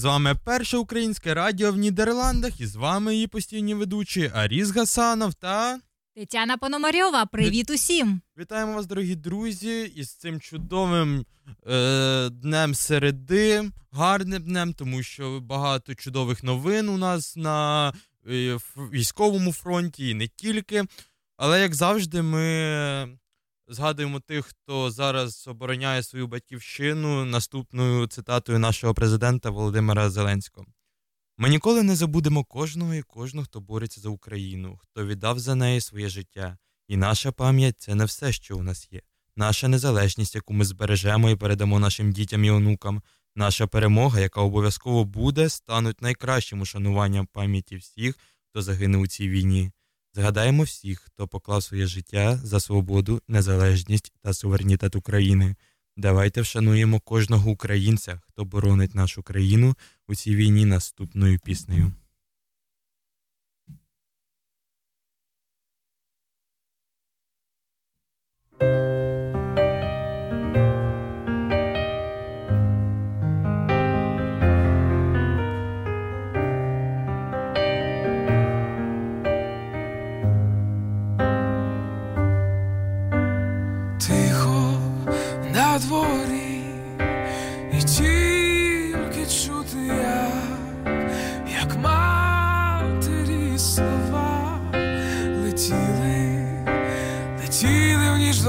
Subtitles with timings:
[0.00, 5.34] З вами перше українське радіо в Нідерландах і з вами її постійні ведучі Аріс Гасанов
[5.34, 5.80] та
[6.14, 7.26] Тетяна Пономарьова.
[7.26, 8.20] Привіт усім!
[8.38, 11.24] Вітаємо вас, дорогі друзі, із цим чудовим
[11.66, 17.92] е, днем середи, гарним днем, тому що багато чудових новин у нас на
[18.30, 20.84] е, військовому фронті і не тільки.
[21.36, 23.18] Але як завжди, ми
[23.70, 30.66] згадуємо тих, хто зараз обороняє свою батьківщину наступною цитатою нашого президента Володимира Зеленського.
[31.38, 35.80] Ми ніколи не забудемо кожного і кожного, хто бореться за Україну, хто віддав за неї
[35.80, 36.58] своє життя.
[36.88, 39.00] І наша пам'ять це не все, що у нас є.
[39.36, 43.02] Наша незалежність, яку ми збережемо і передамо нашим дітям і онукам,
[43.36, 48.18] наша перемога, яка обов'язково буде, стануть найкращим ушануванням пам'яті всіх,
[48.50, 49.70] хто загинув у цій війні.
[50.14, 55.54] Згадаємо всіх, хто поклав своє життя за свободу, незалежність та суверенітет України.
[55.96, 59.74] Давайте вшануємо кожного українця, хто боронить нашу країну
[60.08, 61.92] у цій війні наступною піснею.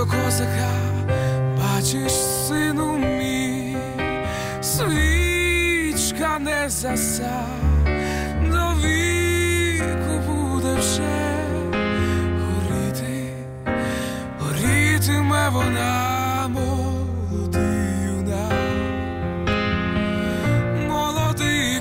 [0.02, 0.72] До козака,
[1.58, 2.12] бачиш,
[2.48, 3.78] сину мій,
[4.62, 7.46] свічка не заса,
[8.52, 11.14] до віку буде вже
[12.40, 13.34] горіти,
[14.40, 16.22] горітиме вона.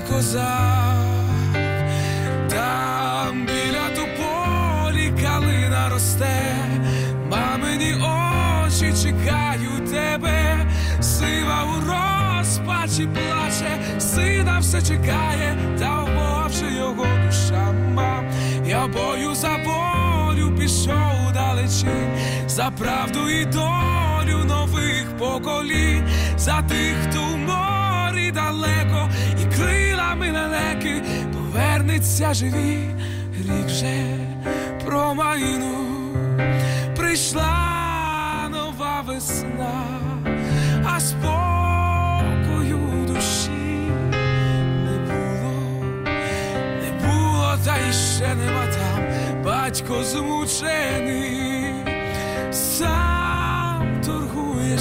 [0.09, 1.55] козак,
[2.49, 6.55] там біля тополі калина росте,
[7.29, 7.93] мамині
[8.91, 10.65] очі чекають тебе,
[11.01, 18.25] сива у розпачі плаче, сина все чекає, та вмовчи його душа мам.
[18.65, 21.87] Я бою за волю пішов далечі,
[22.47, 26.03] за правду і долю нових поколінь,
[26.37, 29.09] за тих, хто в морі далеко
[29.41, 31.01] і крилами лелеки
[31.33, 32.95] повернеться живі,
[33.39, 34.03] рік же
[34.85, 35.91] промайну
[36.95, 37.70] прийшла
[39.01, 39.85] весна,
[40.85, 43.91] а спокою душі
[44.85, 45.83] не було,
[46.81, 49.03] не було, та й ще нема там.
[49.43, 51.73] Батько змучений,
[52.51, 54.77] сам торгує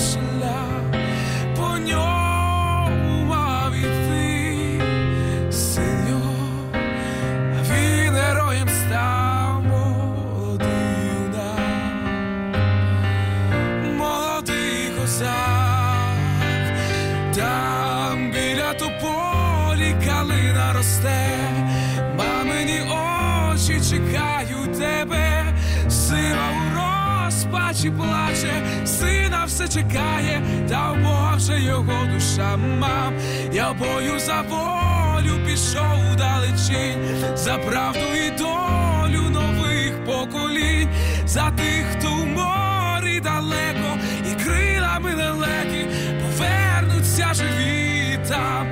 [27.81, 32.07] мамині очі чекають тебе, сила у розпаді розпачі плаче, сина все чекає, та в його
[32.15, 33.15] душа мам.
[33.53, 40.89] Я бою за волю пішов далечінь, за правду і долю нових поколінь,
[41.27, 43.99] за тих, хто в морі далеко,
[44.31, 45.87] і крилами лелеки
[46.23, 48.67] повернуться живі там,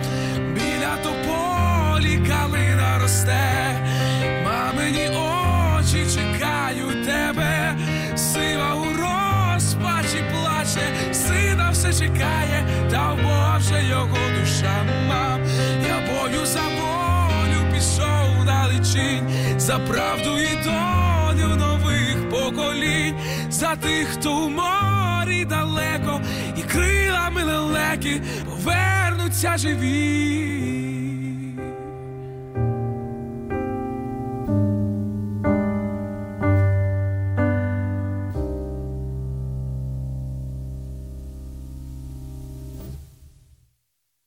[0.54, 3.80] біля тополі калина росте,
[4.44, 5.08] мамині
[11.90, 15.40] все чекає, та в Бога його душа мав.
[15.88, 23.14] Я бою за волю пішов далечінь, за правду і долю нових поколінь,
[23.50, 26.20] за тих, хто у морі далеко,
[26.56, 31.07] і крилами лелеки повернуться живі.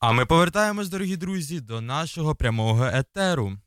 [0.01, 3.57] А ми повертаємось, дорогі друзі, до нашого прямого етеру.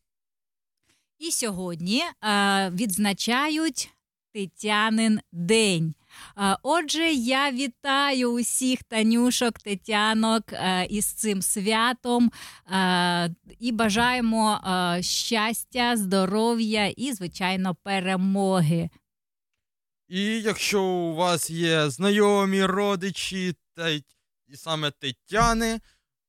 [1.18, 3.90] І сьогодні е, відзначають
[4.32, 5.94] Тетянин день.
[6.38, 12.32] Е, Отже, я вітаю усіх танюшок, тетянок е, із цим святом
[12.70, 14.60] е, і бажаємо
[15.00, 18.90] щастя, здоров'я і, звичайно, перемоги.
[20.08, 24.04] І якщо у вас є знайомі родичі та й
[24.54, 25.80] саме Тетяни,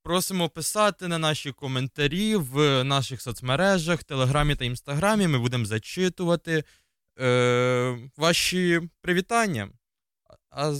[0.05, 5.27] просимо писати на наші коментарі в наших соцмережах, Телеграмі та Інстаграмі.
[5.27, 6.63] Ми будемо зачитувати
[7.19, 9.69] е, ваші привітання.
[10.49, 10.73] А,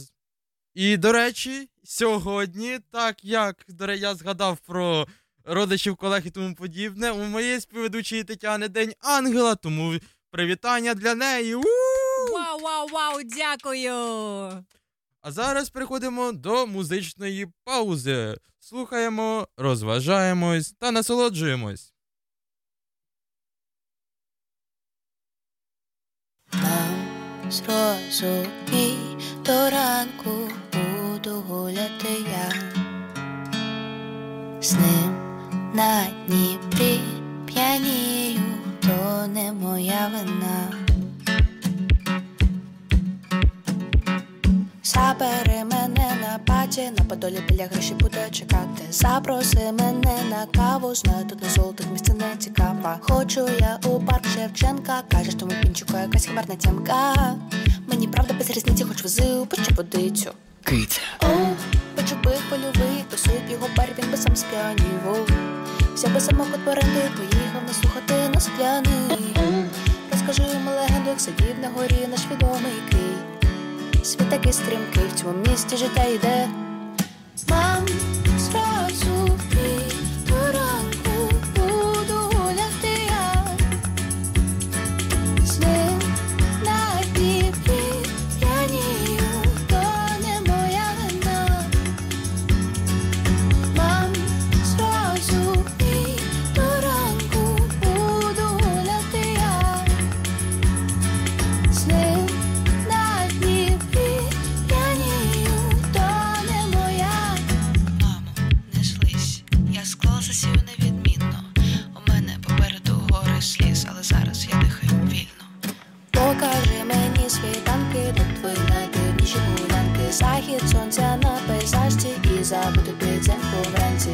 [0.74, 3.66] і, до речі, сьогодні, так як
[4.00, 5.08] я згадав про
[5.44, 10.00] родичів, колег і тому подібне, у моєї співведучої Тетяни День Ангела, тому
[10.32, 11.56] привітання для неї.
[11.56, 14.66] Вау, вау, вау, дякую!
[15.28, 18.38] А зараз переходимо до музичної паузи.
[18.60, 21.94] Слухаємо, розважаємось та насолоджуємось.
[27.50, 32.74] Зрозумій, до ранку буду гуляти я
[34.62, 35.16] з ним
[35.74, 37.00] на Дніпрі
[37.46, 38.42] п'янію,
[38.82, 40.85] то не моя вина.
[44.96, 48.84] Забери мене на паті, на подолі біля гроші буде чекати.
[48.92, 53.00] Запроси мене на каву, знаю, тут на золотих місце не цікава.
[53.02, 57.14] Хочу я у парк Шевченка, кажеш, тому пінчука якась хмарна тямка.
[57.88, 60.32] Мені правда без різниці, хоч вези у печу водицю.
[60.64, 61.02] Киця.
[61.24, 61.48] Оу,
[61.96, 65.28] печу бих польовий, тусує його бар, він би сам сп'янівав.
[65.94, 69.36] Взяв би самоход в поїхав не слухати на скляний.
[70.12, 73.25] Розкажи йому легенду, як сидів на горі наш відомий Київ.
[74.06, 76.48] Світ такий стрімкий, в цьому місті життя йде.
[77.50, 77.86] Мам,
[78.38, 79.25] зразу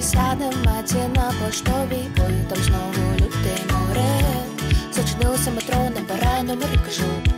[0.01, 4.21] Сядем маті на поштовій, бою там знову люте море.
[4.91, 7.30] Зачинилося метро, набирай номер і кажу.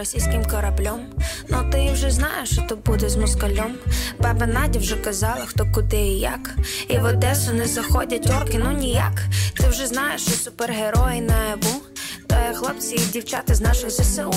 [0.00, 1.00] Російським кораблем.
[1.48, 3.74] Ну ти вже знаєш, що то буде з москалем.
[4.18, 6.50] Баба Надя вже казала, хто куди і як.
[6.88, 9.22] І в Одесу не заходять орки, ну ніяк.
[9.56, 11.82] Ти вже знаєш, що супергерої наяву.
[12.26, 14.34] То є хлопці і дівчата з наших ЗСУ.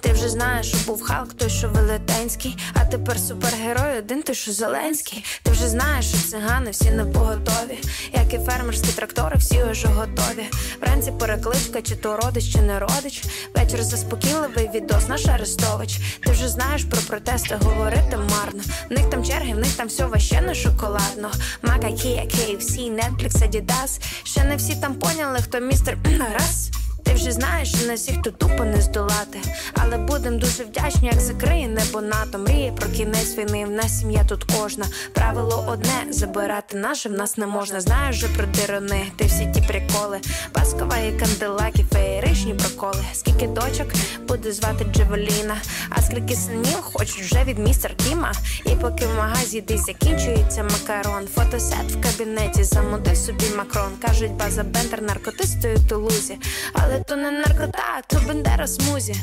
[0.00, 1.68] Ти вже знаєш, що був Халк, той, що
[2.16, 5.24] велетенський, а тепер супергерой один, той, що Зеленський.
[5.42, 7.78] Ти вже знаєш, що цигани всі на поготові,
[8.12, 10.46] як і фермерські трактори, всі вже готові.
[10.80, 13.24] Вранці перекличка, чи то родич, чи не родич.
[13.54, 15.98] Вечір заспокійливий відос, наш Арестович.
[16.20, 18.62] Ти вже знаєш про протести, говорити марно.
[18.90, 21.30] В них там черги, в них там все ваще не шоколадно.
[21.62, 24.00] Мака, Кія, KFC, Netflix, Adidas.
[24.24, 25.98] Ще не всі там поняли, хто містер
[26.38, 26.70] раз.
[27.06, 29.38] Ти вже знаєш, що на всіх тут тупо не здолати.
[29.74, 32.38] Але будем дуже вдячні, як закриє небо НАТО.
[32.38, 33.64] Мріє про кінець війни.
[33.66, 34.84] В нас сім'я тут кожна.
[35.12, 37.80] Правило одне забирати наше в нас не можна.
[37.80, 40.20] Знаєш же про дирини, ти всі ті приколи.
[40.52, 43.04] Паскова і канделаки, феєричні проколи.
[43.12, 43.86] Скільки дочок
[44.28, 45.56] буде звати Джевеліна,
[45.90, 48.32] а скільки синів хочуть вже від містер Кіма.
[48.64, 53.92] І поки в магазі десь закінчується макарон, фотосет в кабінеті замутив собі макрон.
[54.02, 56.38] Кажуть, база Бендер наркотистою Тулузі.
[56.72, 59.14] Але то не наркота, то Бендера смузі.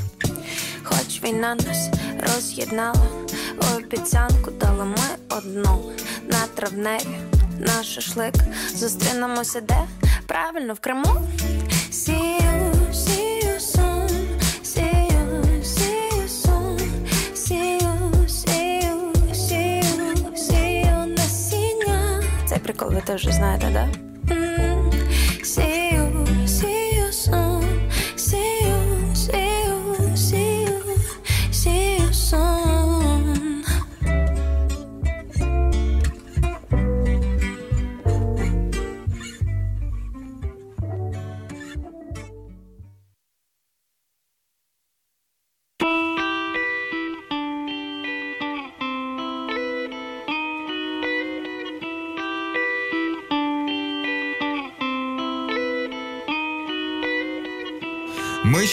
[0.83, 1.89] Хоч війна нас
[2.19, 3.05] роз'єднала,
[3.75, 5.91] обіцянку дали ми одну
[6.31, 7.17] на травневі,
[7.59, 8.33] на шашлик.
[8.75, 9.77] Зустрінемося де?
[10.27, 11.15] Правильно, в Криму.
[13.43, 14.07] You soon.
[14.73, 16.29] See you, see you,
[19.17, 22.23] see you, see you насіння.
[22.45, 24.12] Цей прикол ви теж знаєте, да?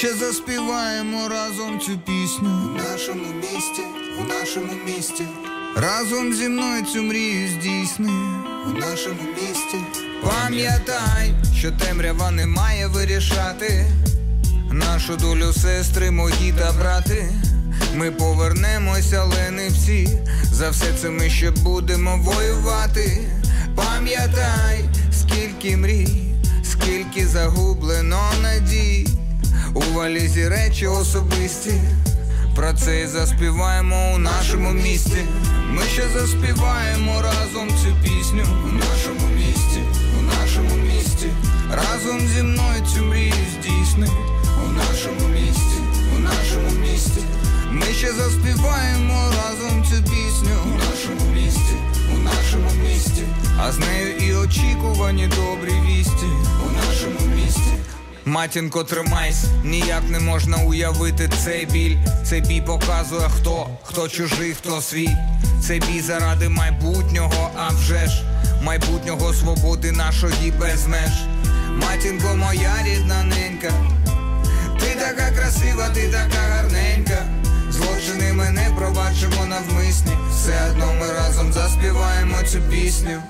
[0.00, 3.82] Ще заспіваємо разом цю пісню У нашому місті,
[4.20, 5.24] у нашому місті,
[5.76, 8.12] разом зі мною цю мрію здійсни.
[8.66, 9.76] у нашому місті,
[10.22, 13.86] Пам'ятай, що темрява не має вирішати
[14.70, 17.32] нашу долю сестри, мої та брати.
[17.94, 20.08] Ми повернемося, але не всі.
[20.52, 23.28] За все це ми ще будемо воювати.
[23.74, 29.19] Пам'ятай, скільки мрій, скільки загублено надій.
[29.74, 31.72] У валізі речі особисті.
[32.56, 35.24] Про це і заспіваємо у нашому місті.
[35.70, 39.80] Ми ще заспіваємо разом цю пісню у нашому місті,
[40.18, 41.26] у нашому місті.
[41.70, 44.08] Разом зі мною цю мрію здійсни
[44.66, 45.80] у нашому місті,
[46.16, 47.20] у нашому місті.
[47.70, 51.76] Ми ще заспіваємо разом цю пісню у нашому місті,
[52.14, 53.22] у нашому місті.
[53.58, 56.26] А з нею і очікувані добрі вісті
[56.66, 57.72] у нашому місті.
[58.30, 61.96] Матінко, тримайся, ніяк не можна уявити цей біль.
[62.24, 65.08] Цей бій показує хто, хто чужий, хто свій.
[65.66, 68.22] Цей бій заради майбутнього, а вже ж
[68.62, 71.12] майбутнього свободи нашої без меж.
[71.70, 73.72] Матінко, моя рідна ненька,
[74.80, 77.24] ти така красива, ти така гарненька.
[77.70, 80.12] Злочини ми не пробачимо навмисні.
[80.30, 83.22] Все одно ми разом заспіваємо цю пісню.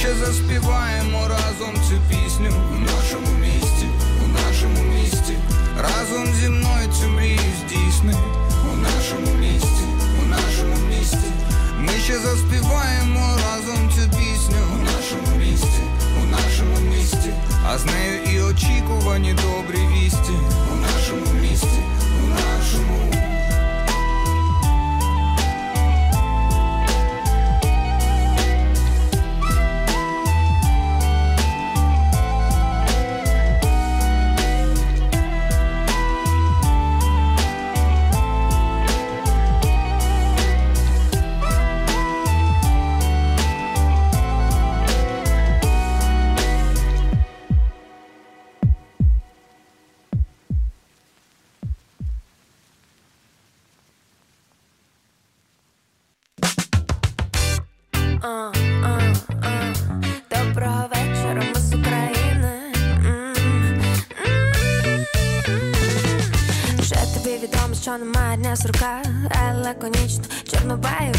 [0.00, 3.86] Ще заспіваємо разом цю пісню у нашому місті,
[4.24, 5.34] у нашому місті.
[5.82, 8.14] Разом зі мною цю мрію здійсни
[8.72, 9.84] у нашому місті,
[10.22, 11.28] у нашому місті.
[11.78, 15.82] Ми ще заспіваємо разом цю пісню у нашому місті,
[16.22, 17.30] у нашому місті.
[17.66, 20.36] А з нею і очікувані добрі вісті
[20.72, 21.80] у нашому місті,
[22.24, 23.15] у нашому.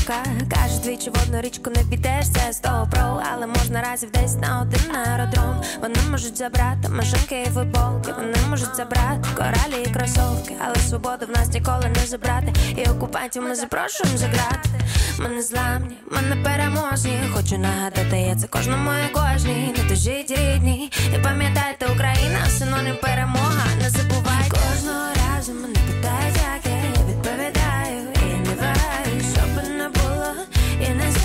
[0.07, 2.87] Чорнобаюка Каже, двічі в одну річку не підеш, це з того
[3.33, 5.61] але можна разів десь на один аеродром.
[5.81, 11.29] Вони можуть забрати машинки і футболки, вони можуть забрати коралі і кросовки, але свободу в
[11.29, 12.53] нас ніколи не забрати.
[12.77, 14.69] І окупантів ми запрошуємо заграти.
[15.19, 17.19] Ми не зламні, ми не переможні.
[17.33, 19.75] Хочу нагадати, я це кожному і кожній.
[19.77, 23.65] Не тужіть рідні, і пам'ятайте, Україна синонім перемога.
[23.81, 26.36] Не забувайте кожного разу мене питають,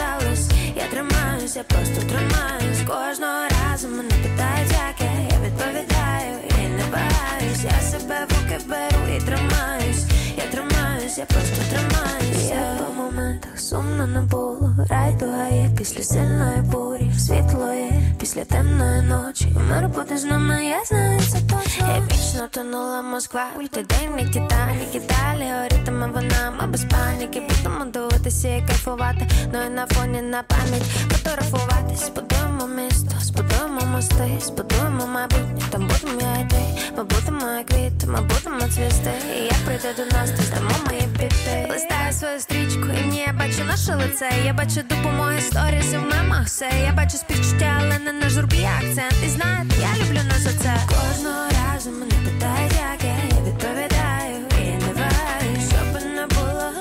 [0.03, 0.51] сталося.
[0.77, 2.81] Я тримаюсь, я просто тримаюсь.
[2.87, 8.65] Кожного разу мене питають, як я, я відповідаю, і не баюсь, Я себе в руки
[8.69, 10.07] беру і тримаюсь.
[10.37, 12.49] Я тримаюсь, я просто тримаюсь.
[12.49, 14.75] Я по моментах сумно не було.
[14.91, 17.11] Райдуга є після сильної бурі.
[17.19, 17.93] Світло є
[18.23, 19.53] після темної ночі.
[19.71, 21.87] Мир буде з нами, я знаю це точно.
[21.89, 23.47] Я вічно тонула Москва.
[23.71, 26.53] Той день як Титанік далі горітиме вона.
[26.61, 29.29] Ми без паніки будемо дивитися і кайфувати.
[29.53, 32.07] Ну і на фоні на пам'ять фотографуватись.
[32.07, 35.63] Збудуємо місто, збудуємо мости, збудуємо майбутнє.
[35.71, 36.63] Там будемо я і ти.
[36.97, 39.13] Ми будемо як квіти, ми будемо цвісти.
[39.37, 41.67] І як прийде до нас, то здамо мої піти.
[41.71, 44.31] Листаю свою стрічку, і ні, я бачу наше лице.
[44.45, 46.71] Я бачу допомоги сторіс і в мемах все.
[46.85, 49.15] Я бачу співчуття, але не на журбі акцент.
[49.27, 50.75] І знаєте, я люблю нас за це.
[50.87, 54.37] Кожного разу мене питають, як я, я відповідаю.
[54.63, 56.73] І не вагаю, що би не було,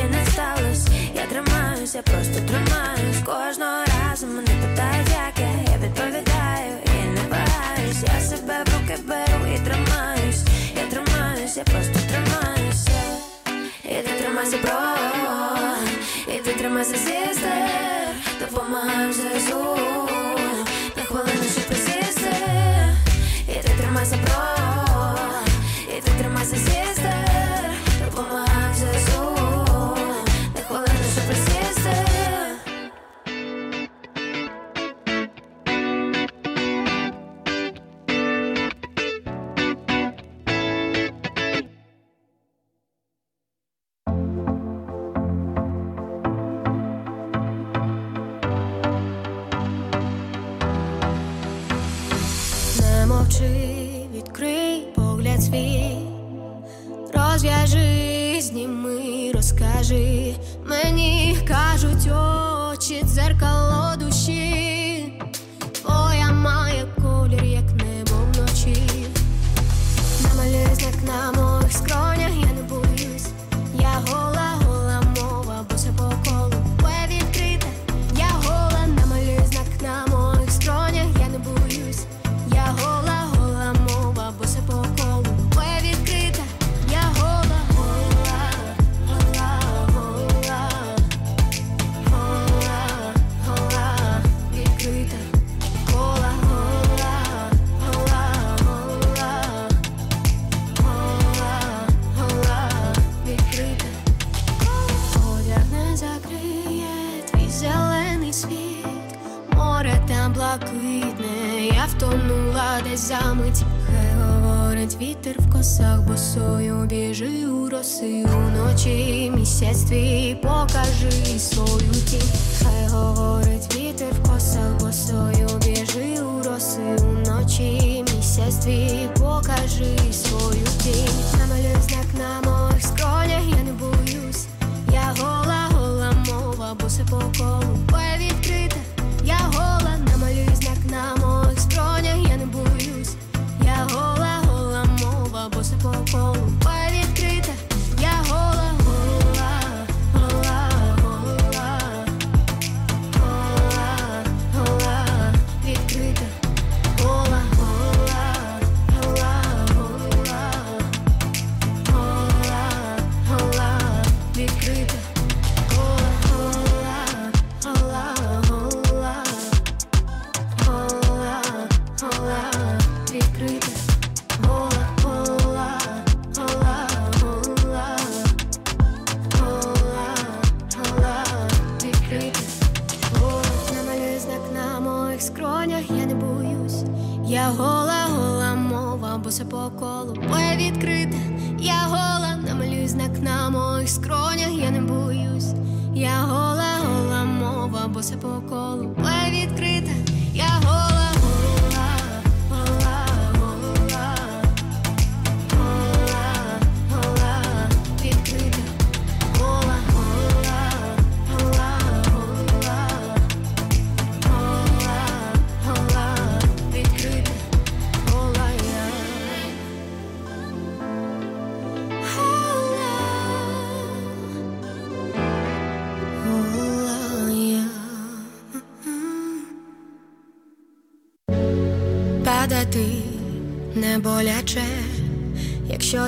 [0.00, 0.90] і не сталося.
[1.14, 3.18] Я тримаюсь, я просто тримаюсь.
[3.24, 6.72] Кожного разу мене питають, як я, я відповідаю.
[6.84, 10.42] І не вагаюсь, я себе в руки беру і тримаюсь.
[10.76, 12.90] Я тримаюсь, я просто тримаюся.
[13.84, 14.80] І ти тримайся, бро,
[16.34, 18.08] і ти тримайся, сестер,
[18.40, 19.77] допомагай ЗСУ,
[63.18, 63.57] очі,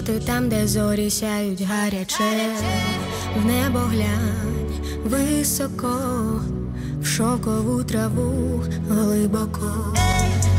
[0.03, 2.25] ти там, де зорі сяють гаряче,
[3.37, 4.51] в небо глянь
[5.05, 5.97] високо,
[7.01, 9.95] в шовкову траву глибоко,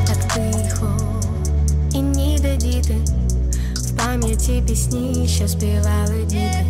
[0.07, 0.97] так тихо
[1.93, 2.95] і ніде діти,
[3.75, 6.65] в пам'яті пісні, що співали діти,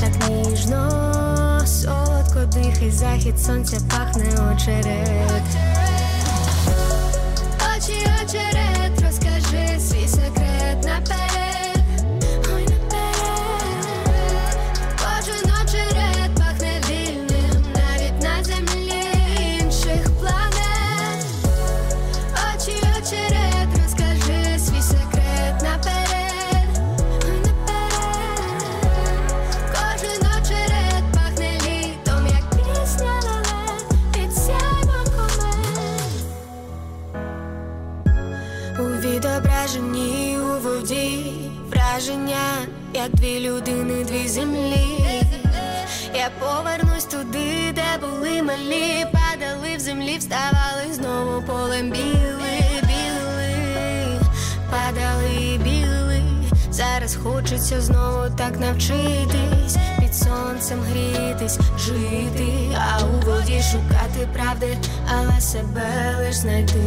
[0.00, 5.73] так ніжно, солодко дихай, захід сонця пахне очерет.
[42.04, 45.04] Враження, як дві людини, дві землі.
[46.14, 54.20] Я повернусь туди, де були малі, падали в землі, вставали знову полем біли, біли,
[54.70, 56.22] падали біли.
[56.70, 64.78] Зараз хочеться знову так навчитись, під сонцем грітись, жити, а у воді шукати правди,
[65.14, 66.80] але себе лиш знайти.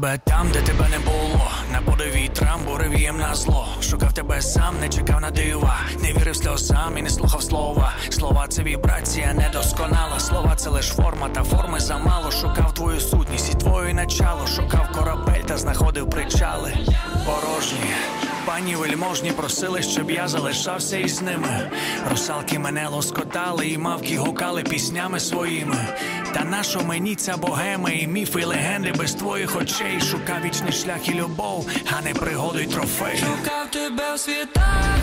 [0.00, 3.68] Тебе там, де тебе не було, на подовій трамбу ревієм на зло.
[3.80, 7.92] Шукав тебе сам, не чекав на дива, не вірив сльозам і не слухав слова.
[8.10, 10.20] Слова це вібрація недосконала.
[10.20, 12.30] Слова це лиш форма, та форми замало.
[12.30, 14.46] Шукав твою сутність і твоє начало.
[14.46, 16.72] Шукав корабель та знаходив причали.
[17.26, 17.94] Порожні.
[18.48, 21.70] Пані вельможні просили, щоб я залишався із ними.
[22.10, 25.88] Русалки мене лоскотали, і мавки гукали піснями своїми.
[26.34, 30.00] Та нащо мені ця богема, і міфи, і легенди без твоїх очей.
[30.00, 31.66] Шукав вічний шлях і любов,
[31.98, 33.18] а не пригоду й трофей.
[33.18, 34.98] Шукав тебе в світах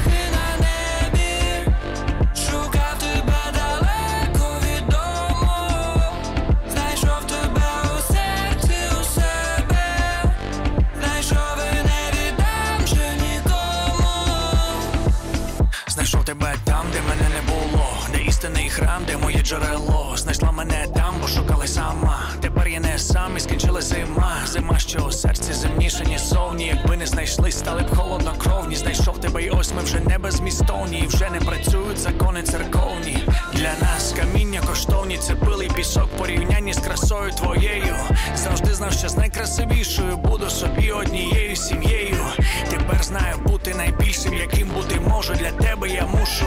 [18.45, 20.13] істинний храм, де моє джерело.
[20.17, 22.19] Знайшла мене там, бо шукали сама.
[22.41, 24.37] Тепер я не сам і скінчила зима.
[24.45, 26.65] Зима, що у серці земніше, ніж совні.
[26.65, 28.75] Якби не знайшли, стали б холоднокровні.
[28.75, 30.99] Знайшов тебе, і ось ми вже не безмістовні.
[30.99, 33.27] І вже не працюють закони церковні.
[33.53, 37.95] Для нас каміння коштовні, це пилий пісок порівнянні з красою твоєю.
[38.35, 42.25] Завжди знав, що з найкрасивішою буду собі однією сім'єю.
[42.69, 45.33] Тепер знаю бути найбільшим, яким бути можу.
[45.33, 46.45] Для тебе я мушу.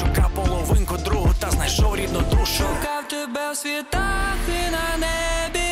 [0.00, 0.31] Шукав
[2.62, 5.70] Шукав тебе в світах і на небі.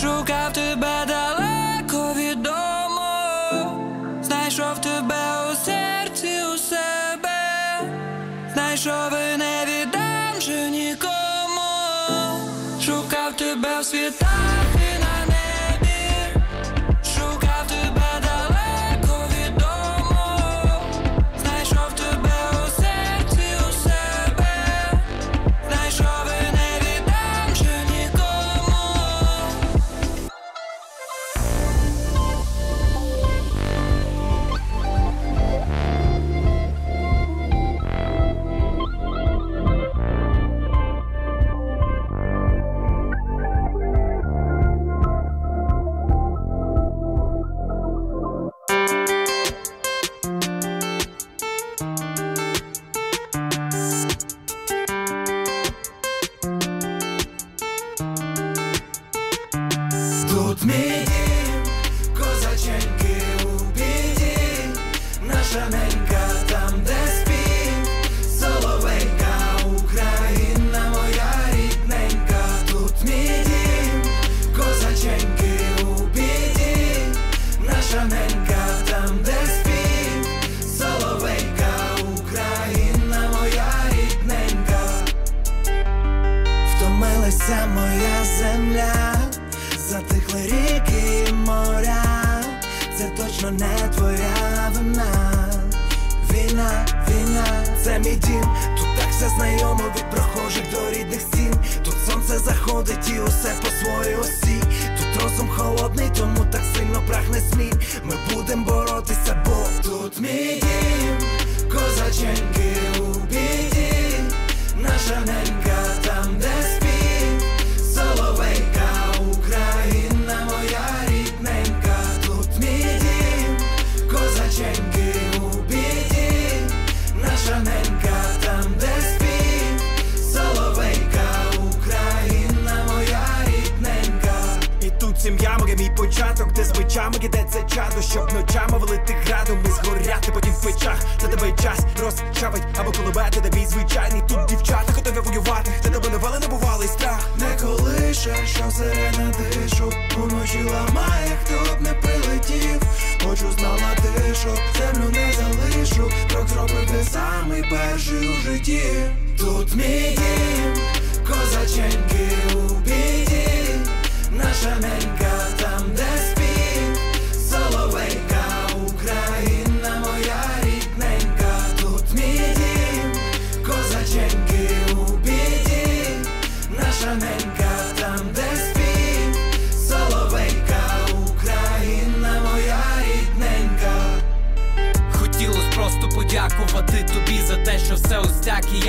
[0.00, 3.10] Шукав тебе далеко від дому,
[4.22, 5.16] знайшов тебе
[5.52, 7.40] у серці у себе,
[8.54, 11.70] знайшов і не віддам же нікому,
[12.86, 15.05] шукав тебе в світах і на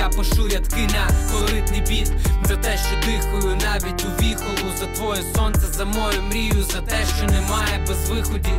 [0.07, 2.11] я пишу рядки на колоритний біт.
[2.47, 4.71] За те, що дихаю навіть у віхолу.
[4.79, 8.51] За твоє сонце, за мою мрію, за те, що немає без виході.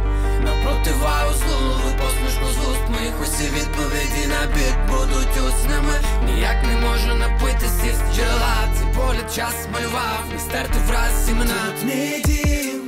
[0.44, 5.94] Напротиваю злову посмішку з вуст моїх усі відповіді на біт будуть усними.
[6.26, 8.68] Ніяк не можу напитися з джерела.
[8.78, 11.54] Цей погляд час малював, не стерти враз імена.
[11.66, 12.82] Тут мій дім,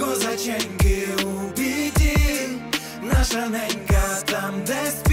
[0.00, 2.48] козаченьки у біді,
[3.02, 5.09] наша ненька там, де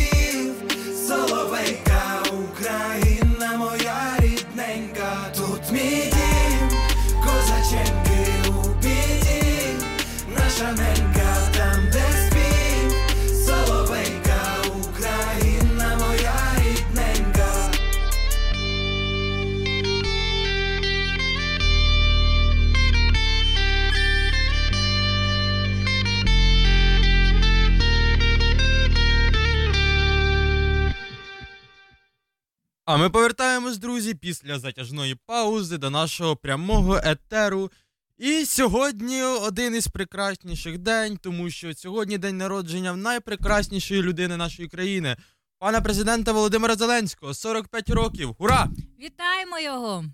[32.88, 37.71] А ми повертаємось, друзі, після затяжної паузи до нашого прямого етеру.
[38.17, 45.17] І сьогодні один із прекрасніших день, тому що сьогодні день народження найпрекраснішої людини нашої країни,
[45.60, 48.36] пана президента Володимира Зеленського, 45 років.
[48.38, 48.69] Ура!
[49.00, 50.06] Вітаємо його!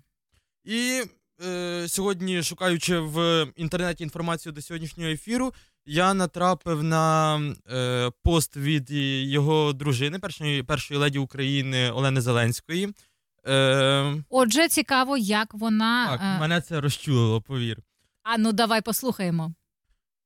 [0.64, 1.02] І
[1.44, 5.52] е, сьогодні, шукаючи в інтернеті інформацію до сьогоднішнього ефіру,
[5.86, 7.36] я натрапив на
[7.70, 8.90] е, пост від
[9.30, 12.94] його дружини, першої, першої леді України Олени Зеленської.
[13.46, 16.06] Е, Отже, цікаво, як вона.
[16.08, 17.78] так, е, мене це розчулило, повір.
[18.22, 19.52] А ну давай послухаємо.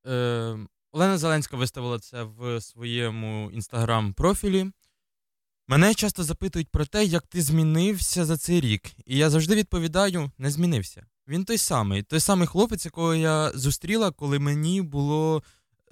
[0.06, 0.56] Е,
[0.92, 4.70] Олена Зеленська виставила це в своєму інстаграм-профілі.
[5.70, 8.82] Мене часто запитують про те, як ти змінився за цей рік.
[9.06, 11.06] І я завжди відповідаю: не змінився.
[11.28, 15.42] Він той самий, той самий хлопець, якого я зустріла, коли мені було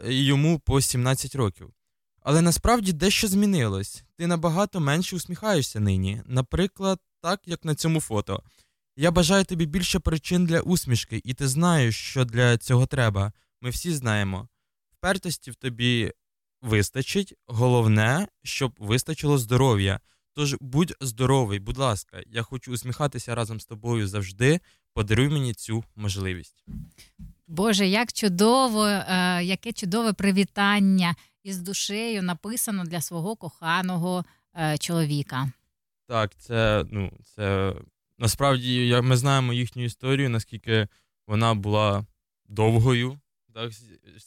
[0.00, 1.70] е, йому по 17 років.
[2.20, 4.04] Але насправді дещо змінилось.
[4.16, 6.22] Ти набагато менше усміхаєшся нині.
[6.26, 8.42] Наприклад, так як на цьому фото.
[8.96, 13.32] Я бажаю тобі більше причин для усмішки, і ти знаєш, що для цього треба.
[13.60, 14.48] Ми всі знаємо.
[14.90, 16.12] Впертості в тобі
[16.62, 17.34] вистачить.
[17.46, 20.00] Головне, щоб вистачило здоров'я.
[20.34, 24.60] Тож будь здоровий, будь ласка, я хочу усміхатися разом з тобою завжди.
[24.94, 26.64] Подаруй мені цю можливість.
[27.46, 34.24] Боже, як чудово, е, яке чудове привітання із душею написано для свого коханого
[34.56, 35.52] е, чоловіка.
[36.08, 37.74] Так, це ну це
[38.18, 40.88] насправді ми знаємо їхню історію, наскільки
[41.26, 42.06] вона була
[42.48, 43.18] довгою,
[43.56, 43.72] так,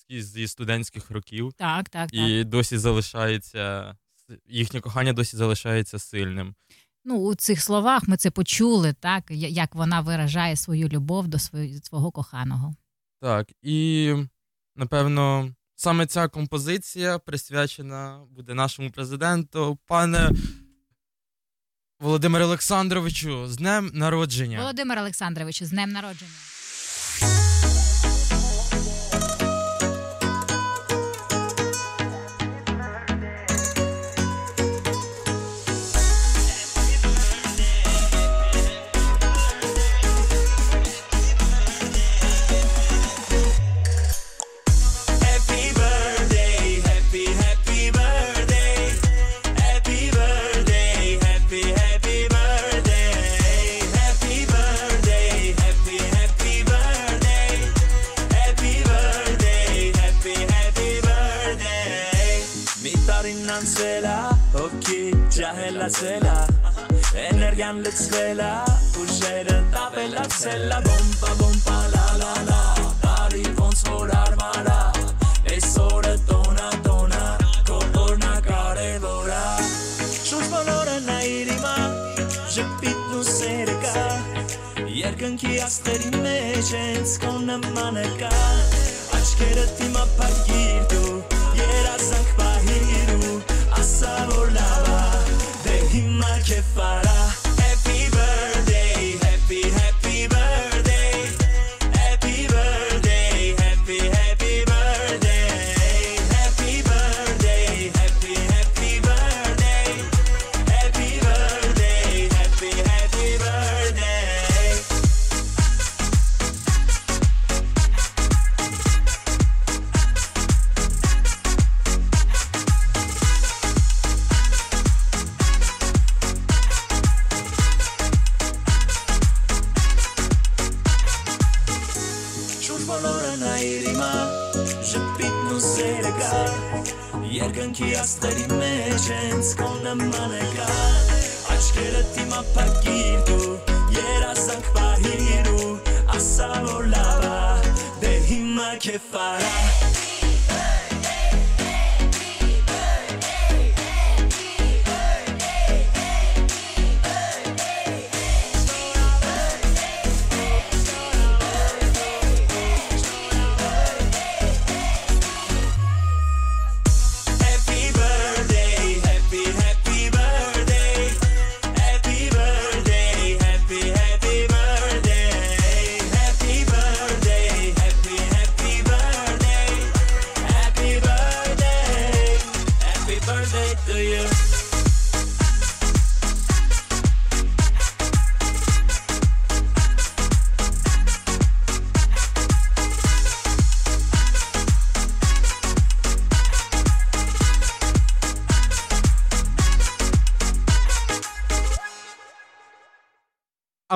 [0.09, 1.53] зі студентських років.
[1.57, 2.13] Так, так, так.
[2.13, 3.95] І досі залишається
[4.47, 6.55] їхнє кохання досі залишається сильним.
[7.05, 11.65] Ну, у цих словах ми це почули, так, як вона виражає свою любов до свого,
[11.83, 12.75] свого коханого.
[13.21, 14.13] Так, і
[14.75, 20.31] напевно, саме ця композиція присвячена буде нашому президенту, пане
[21.99, 24.59] Володимире Олександровичу, з днем народження.
[24.59, 26.31] Володимир Олександрович, з днем народження.
[63.29, 64.13] Սարին անցելա,
[64.55, 65.01] հոգի
[65.35, 66.31] ջահելացելա
[67.23, 68.47] Էներգիան լցվելա,
[69.03, 72.61] ուժերը տապելացելա Բոմպա բոմպա լա լա լա,
[73.03, 74.79] տարի ոնց որ արմարա
[75.53, 77.21] Այս օրը տոնա տոնա,
[77.69, 79.43] կոտորնա կարևորա
[80.15, 81.75] Շուշ բոլորը նայիր իմա,
[82.57, 84.07] ժպիտն ու սերը կա
[85.03, 88.33] Երկնքի աստերի մեջ ենց քո նմանը կա
[89.19, 91.15] Աչքերը թիմապարգիր դու,
[91.61, 93.08] երազանք պահիր
[96.49, 97.08] que fará.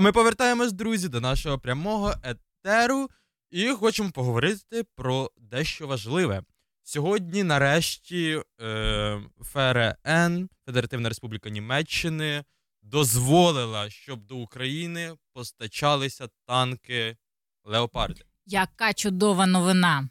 [0.03, 3.09] Ми повертаємось, друзі, до нашого прямого етеру
[3.51, 6.43] і хочемо поговорити про дещо важливе.
[6.83, 12.43] Сьогодні, нарешті, е, ФРН, Федеративна Республіка Німеччини,
[12.81, 17.17] дозволила, щоб до України постачалися танки
[17.63, 18.21] Леопарди.
[18.45, 20.09] Яка чудова новина.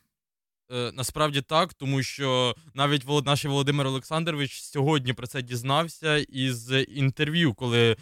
[0.72, 6.72] Е, насправді так, тому що навіть Волод- наш Володимир Олександрович сьогодні про це дізнався із
[6.88, 7.96] інтерв'ю, коли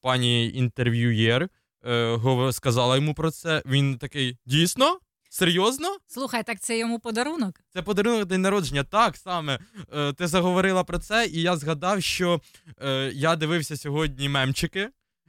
[0.00, 1.48] пані інтерв'юєр
[1.86, 3.62] е, сказала йому про це.
[3.66, 4.98] Він такий: дійсно?
[5.34, 5.96] Серйозно?
[6.06, 7.60] Слухай, так це йому подарунок?
[7.68, 8.84] Це подарунок день народження.
[8.84, 9.58] Так саме.
[9.96, 12.40] Е, ти заговорила про це, і я згадав, що
[12.82, 14.88] е, я дивився сьогодні мемчики,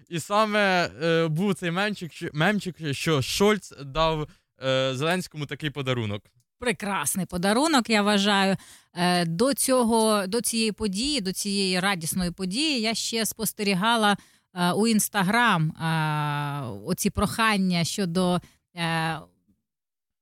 [0.09, 4.27] і саме е, був цей мемчик, мемчик, що Шольц дав
[4.63, 6.23] е, Зеленському такий подарунок.
[6.59, 8.55] Прекрасний подарунок, я вважаю.
[8.93, 14.17] Е, До цього, до цієї події, до цієї радісної події, я ще спостерігала
[14.53, 18.41] е, у інстаграм е, оці прохання щодо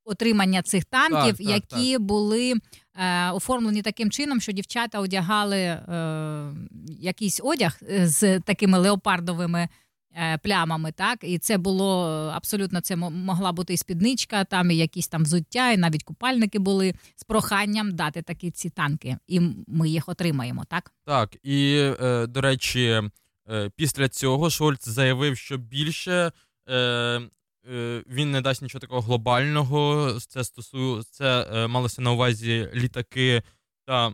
[0.05, 2.53] отримання цих танків, Так, так, які були
[2.95, 5.79] е, оформлені таким чином, що дівчата одягали е,
[6.99, 9.69] якийсь одяг з такими леопардовими.
[10.13, 14.71] Е, Плямами, так, і це було е, абсолютно це мо- могла бути і спідничка, там
[14.71, 19.41] і якісь там взуття, і навіть купальники були з проханням дати такі ці танки, і
[19.67, 20.91] ми їх отримаємо, так?
[21.05, 23.01] Так, і е, до речі,
[23.75, 26.31] після цього Шольц заявив, що більше
[28.07, 30.11] він не дасть нічого такого глобального.
[30.27, 31.03] Це стосу...
[31.11, 33.43] це малося на увазі літаки.
[33.85, 34.13] Та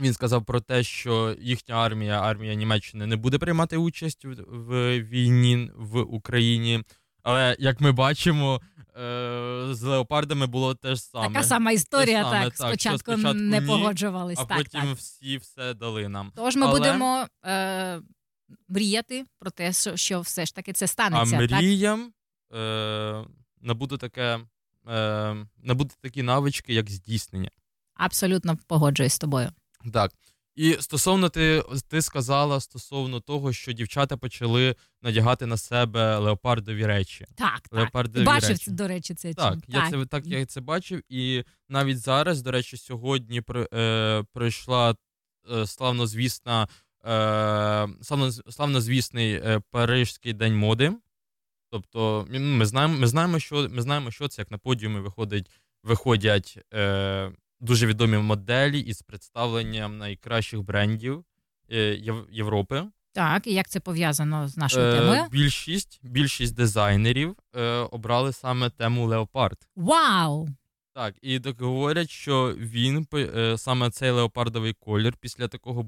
[0.00, 5.00] він сказав про те, що їхня армія, армія Німеччини, не буде приймати участь в, в
[5.02, 6.84] війні в Україні.
[7.22, 11.28] Але як ми бачимо, е, з леопардами було те ж саме.
[11.28, 14.96] Така сама історія, саме, так, що спочатку не ні, погоджувались, А так, потім так.
[14.96, 16.32] всі все дали нам.
[16.36, 18.00] Тож ми Але- будемо е,
[18.68, 21.38] мріяти про те, що, все ж таки це станеться.
[21.38, 21.50] так?
[21.50, 22.12] мріям
[22.54, 23.24] е,
[23.60, 24.40] набути таке,
[24.88, 27.50] е, набути такі навички, як здійснення.
[27.94, 29.50] Абсолютно погоджуюсь з тобою.
[29.92, 30.12] Так.
[30.56, 37.26] І стосовно ти, ти сказала стосовно того, що дівчата почали надягати на себе леопардові речі.
[37.34, 38.24] Так, так.
[38.24, 38.70] Бачив, речі.
[38.70, 39.62] до речі, це Так, чим.
[39.68, 44.94] я це так я це бачив, і навіть зараз, до речі, сьогодні при- е, пройшла
[45.52, 46.68] е, славнозвісна,
[47.04, 50.92] е, славно, славнозвісний е, Парижський день моди.
[51.70, 55.50] Тобто, ми знаємо, ми знаємо, що ми знаємо, що це як на подіумі виходить,
[55.82, 57.32] виходять е,
[57.66, 61.24] дуже відомі моделі із представленням найкращих брендів
[61.72, 62.00] е,
[62.30, 62.84] Європи.
[63.12, 65.24] Так, і як це пов'язано з нашою Е, темою?
[65.30, 69.58] більшість, більшість дизайнерів е, обрали саме тему леопард.
[69.76, 70.48] Вау!
[70.94, 75.82] Так, і так говорять, що він е, саме цей леопардовий колір після такого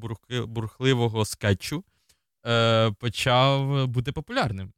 [0.46, 1.84] бурхливого скетчу
[2.46, 4.72] е, почав бути популярним.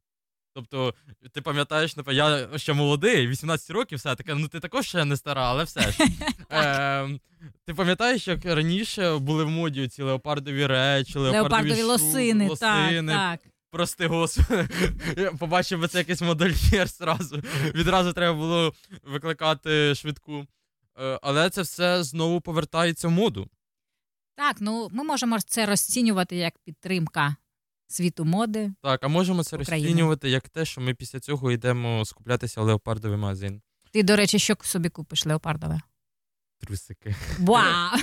[0.53, 0.93] Тобто,
[1.33, 5.43] ти пам'ятаєш, я ще молодий, 18 років, все таке, ну ти також ще не стара,
[5.49, 5.97] але все ж.
[6.53, 7.19] Е,
[7.65, 13.13] ти пам'ятаєш, як раніше були в моді ці леопардові речі, леопардові, Леопардові шу- лосини, лосини.
[13.13, 13.39] так.
[13.71, 14.67] Прости господи,
[15.17, 17.41] я побачив би це якийсь модельєр зразу.
[17.75, 18.73] Відразу треба було
[19.03, 20.45] викликати швидку.
[21.01, 23.49] Е, Але це все знову повертається в моду.
[24.35, 27.35] Так, ну ми можемо це розцінювати як підтримка
[27.93, 28.73] світу моди.
[28.81, 29.87] Так, а можемо це України.
[29.87, 33.61] розцінювати як те, що ми після цього йдемо скуплятися в леопардовий магазин.
[33.91, 35.81] Ти, до речі, що собі купиш леопардове?
[36.59, 37.15] Трусики.
[37.39, 37.97] Вау!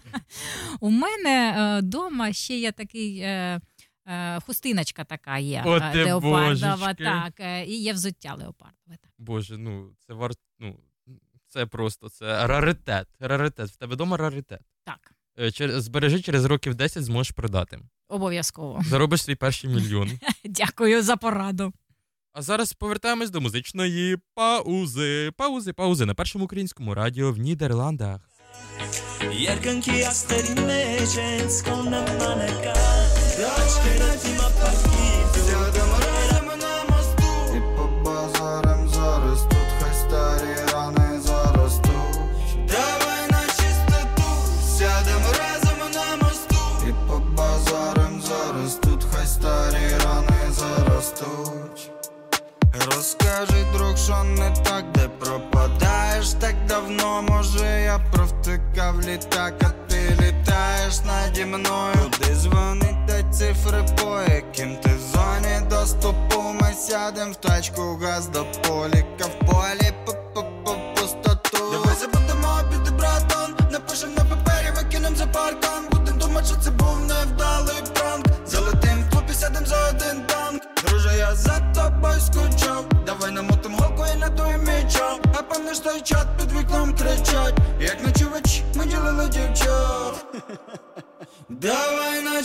[0.80, 3.18] У мене вдома ще є такий.
[3.18, 3.60] Е,
[4.06, 7.04] е, Хустиночка така є О, е, леопардова, божечки.
[7.04, 8.96] так, е, і є взуття леопардове.
[9.02, 9.10] Так.
[9.18, 10.38] Боже, ну це варт.
[10.58, 10.76] Ну,
[11.46, 13.08] це просто це раритет.
[13.20, 13.70] Раритет.
[13.70, 14.60] В тебе вдома раритет.
[14.84, 15.14] Так.
[15.38, 17.78] Е, чер- Збережи через років 10 зможеш продати.
[18.10, 18.82] Обов'язково.
[18.88, 20.10] Заробиш свій перший мільйон.
[20.44, 21.72] Дякую за пораду.
[22.32, 25.30] А зараз повертаємось до музичної паузи.
[25.36, 28.20] Паузи, паузи на першому українському радіо в Нідерландах.
[29.44, 32.74] Yerken ki yasteri mecens Konem maneka
[33.38, 34.99] Daç keretim
[52.86, 60.16] Розкажи, друг, що не так, де пропадаєш так давно, може я провтикав літак, а ти
[60.20, 62.10] літаєш наді мною.
[62.18, 66.42] Куди дзвонить та цифри, по яким ти в зоні доступу?
[66.60, 69.92] Ми сядем в тачку, газ до поліка в полі
[70.34, 70.42] по
[70.94, 72.19] пустоту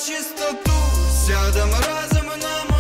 [0.06, 0.72] чистоту.
[1.26, 2.75] Сядемо разом на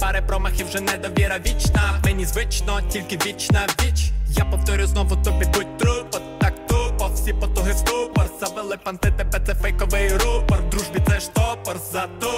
[0.00, 2.00] пари промахів вже недовіра вічна.
[2.04, 4.10] Мені звично, тільки вічна віч.
[4.28, 8.24] Я повторю знову тобі будь трупо, так тупо, всі потуги в ступор.
[8.40, 10.58] Завели панти, тебе це фейковий рупор.
[10.66, 12.35] В дружбі це ж топор, зату.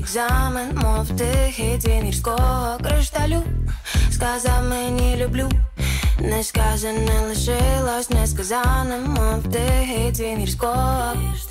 [0.00, 3.42] Екзамен, мов тихий дзвін гірського кришталю.
[4.10, 5.48] Сказав мені люблю,
[6.20, 11.49] не сказане лишилось несказаним, мов тихий дзвін гірського Захід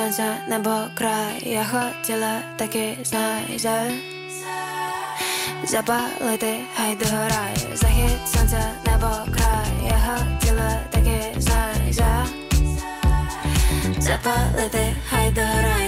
[0.00, 3.90] сонця, небо край, я хотіла таки знай за
[5.64, 12.26] Запалити, хай догорає Захід сонця, небо край, я хотіла таки знайде за
[13.98, 15.79] Запалити, хай догорає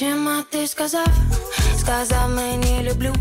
[0.00, 1.08] Очима ти сказав,
[1.78, 3.14] сказав мені люблю.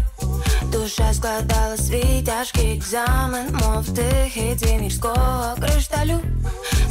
[0.63, 6.19] Душа складала свій тяжкий екзамен, мов тихий дзвін гірського кришталю.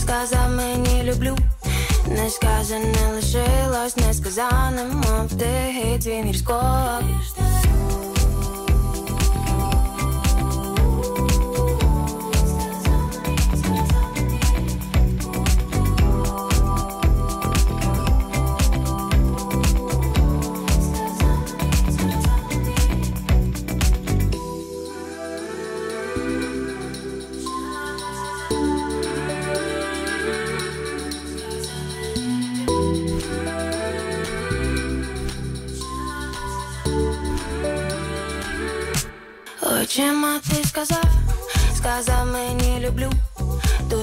[0.01, 1.37] Сказав мені люблю,
[2.07, 7.48] несказане лишилось несказаним, мов тихий дзвін гірського Очима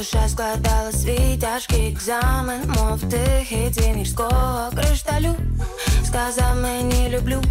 [0.05, 4.05] Душа складала свій тяжкий екзамен, мов тихий дзвін
[4.75, 5.35] кришталю.
[6.05, 7.41] Сказав мені люблю,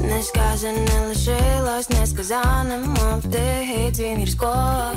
[0.00, 4.92] не сказане лишилось несказаним, мов тихий дзвін гірського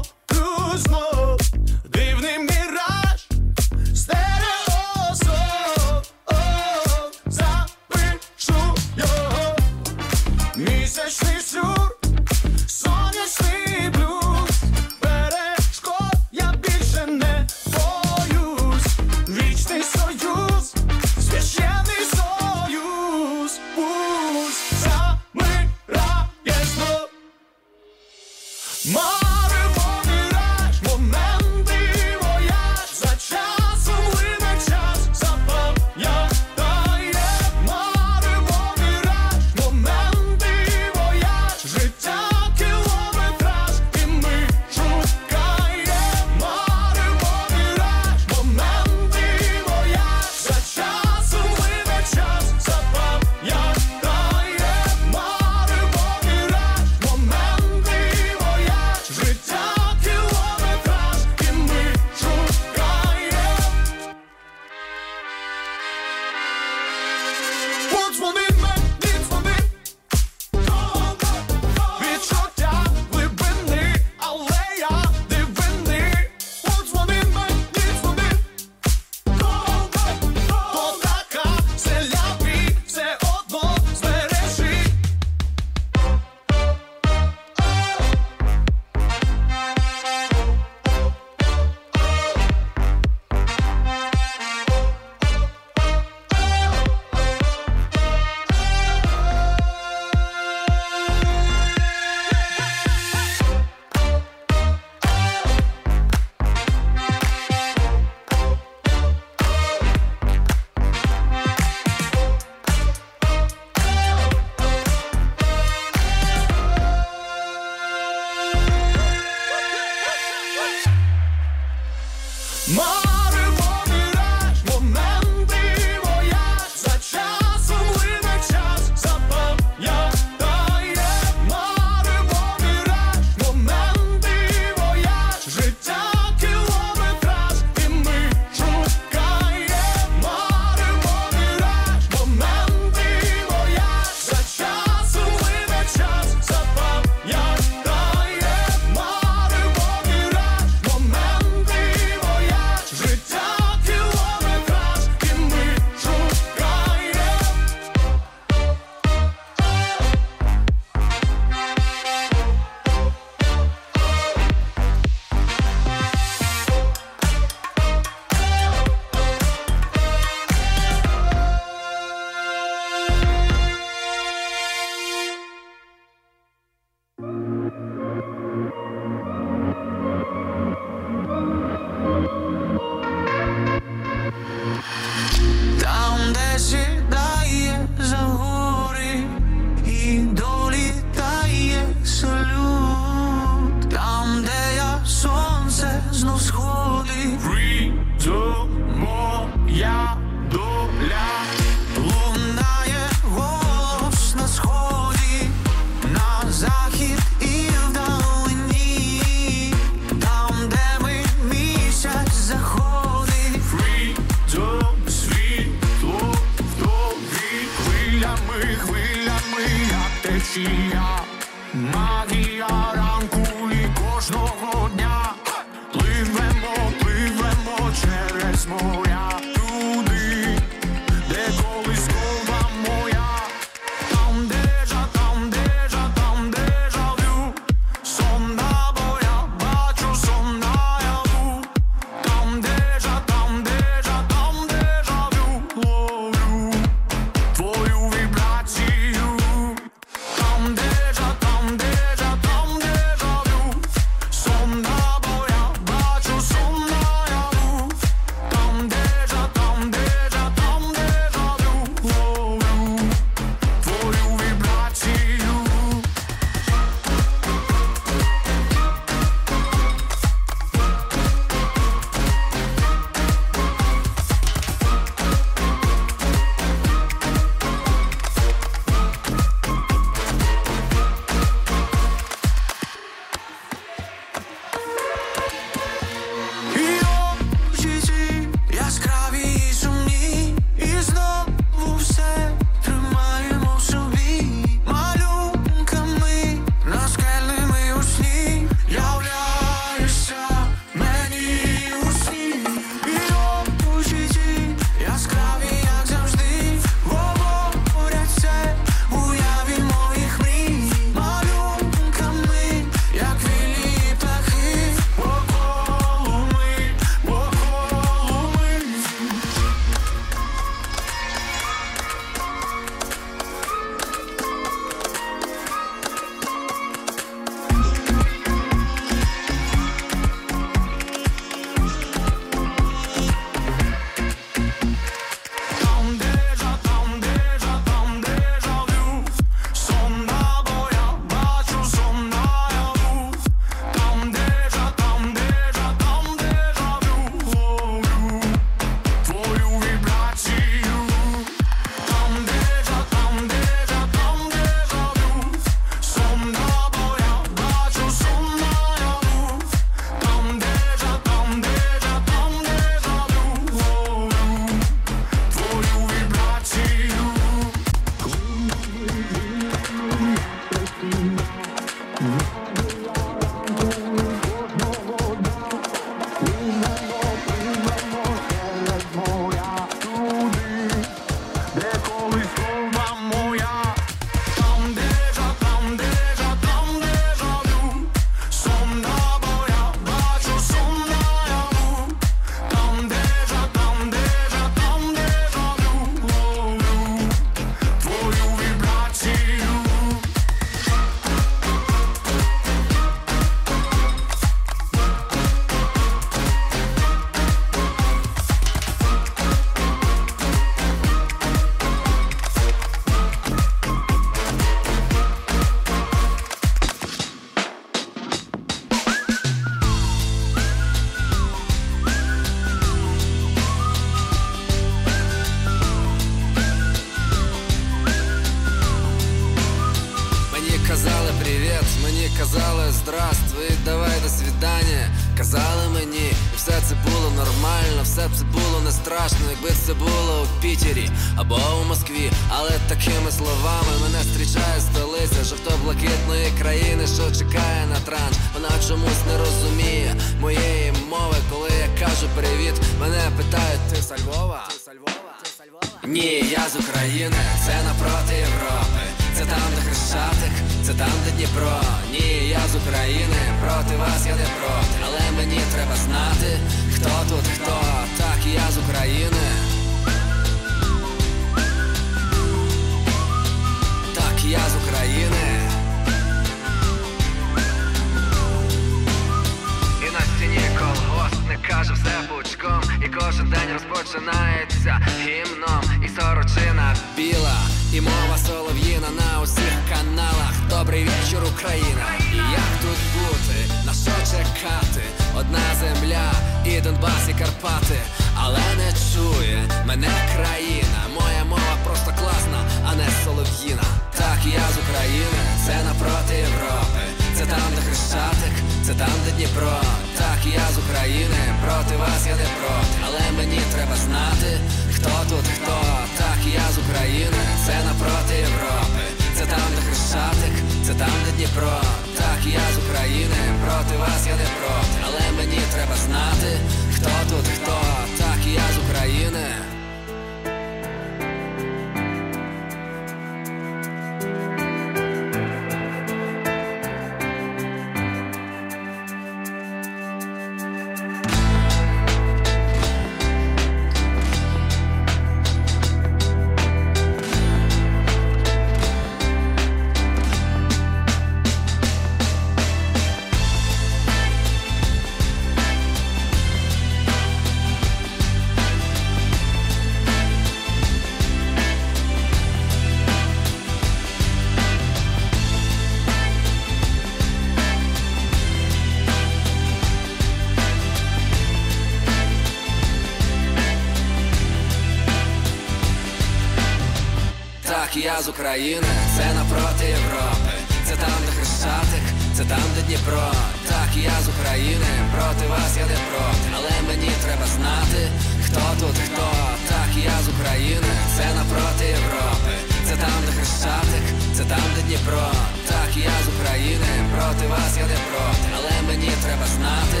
[578.22, 580.54] з України, це напроти Європи,
[580.86, 582.04] це там, де Хрещатик,
[582.36, 583.30] це там, де Дніпро.
[583.68, 588.00] Так, я з України, проти вас я не проти, але мені треба знати,
[588.44, 589.26] хто тут, хто.
[589.70, 592.54] Так, я з України, це напроти Європи,
[592.86, 594.04] це там, де Хрещатик,
[594.36, 595.28] це там, де Дніпро.
[595.70, 600.00] Так, я з України, проти вас я не проти, але мені треба знати.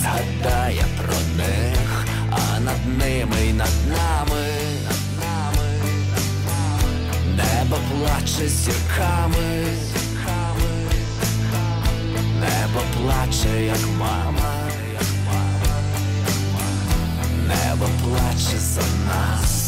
[0.00, 4.44] Згадає про них, а над ними й над нами,
[4.84, 5.68] над нами,
[7.36, 9.64] небо плаче зірками,
[12.40, 14.54] небо плаче, як мама.
[17.48, 19.59] Небо плаче за нас.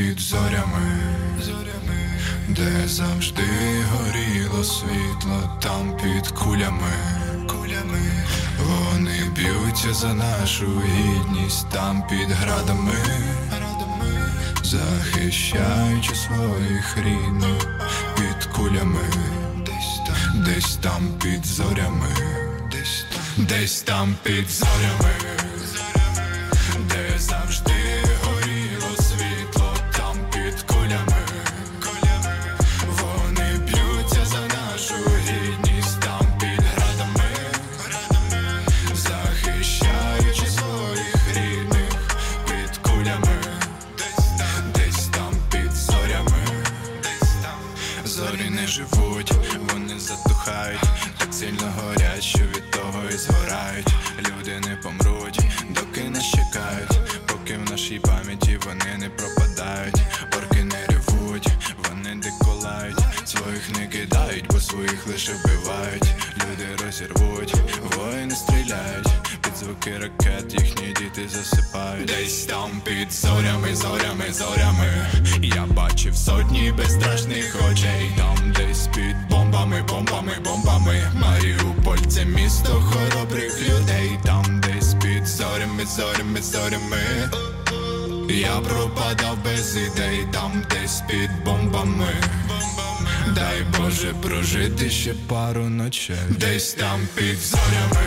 [0.00, 0.98] Під зорями,
[1.40, 3.42] зорями, де завжди
[3.92, 6.92] горіло світло, там під кулями,
[7.48, 8.24] кулями,
[8.58, 12.94] вони б'ються за нашу гідність, там під градами,
[14.62, 17.80] захищаючи своїх рідних
[18.16, 19.08] під кулями,
[19.66, 22.14] десь там, десь там під зорями,
[22.72, 25.14] десь там, десь там під зорями,
[94.52, 96.16] Прожити ще пару ночей.
[96.28, 97.99] Десь там під зорями,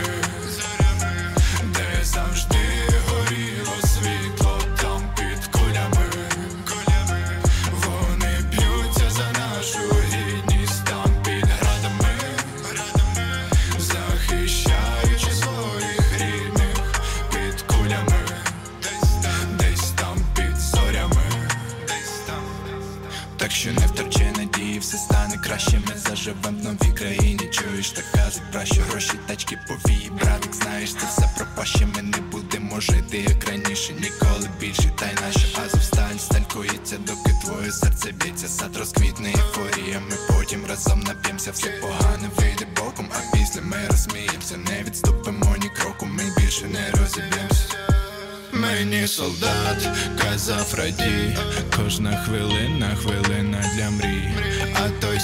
[26.28, 27.50] Ми в новій країні.
[27.52, 30.12] Чуєш, так кажуть, про гроші, тачки повії.
[30.22, 31.86] Братик, знаєш, це все пропаще.
[31.96, 34.92] Ми не будемо жити, як раніше, ніколи більше.
[35.00, 40.00] Та й наша азовсталь сталькується, доки твоє серце б'ється, сад розквітне ейфорія.
[40.10, 45.70] Ми потім разом нап'ємося, все погане вийде боком, а після ми розсміємося, не відступимо ні
[45.70, 47.78] кроку, ми більше не розіб'ємося.
[48.54, 49.88] Мені солдат
[50.22, 51.38] казав радій,
[51.78, 54.63] кожна хвилина, хвилина для мрій.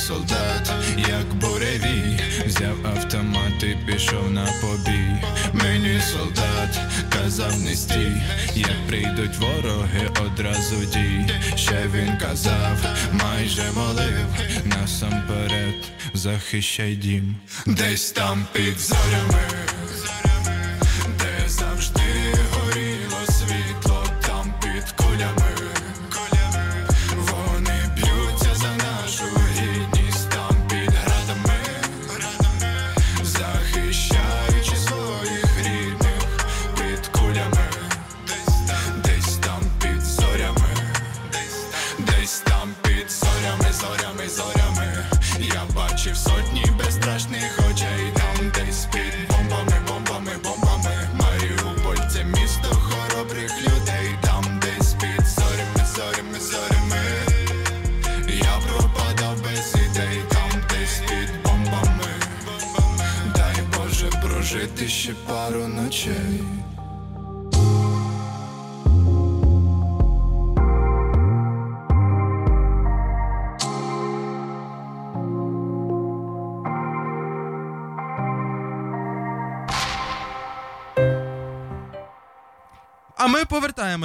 [0.07, 5.23] Солдат, як буревій, взяв автомат і пішов на побій.
[5.53, 8.21] Мені солдат казав не стій,
[8.55, 11.33] як прийдуть вороги, одразу дій.
[11.55, 12.77] Ще він казав,
[13.11, 14.27] майже молив,
[14.65, 15.75] насамперед
[16.13, 17.35] захищай дім.
[17.65, 19.43] Десь там під зорями,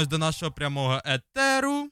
[0.05, 1.89] повертаємось до нашого прямого етеру.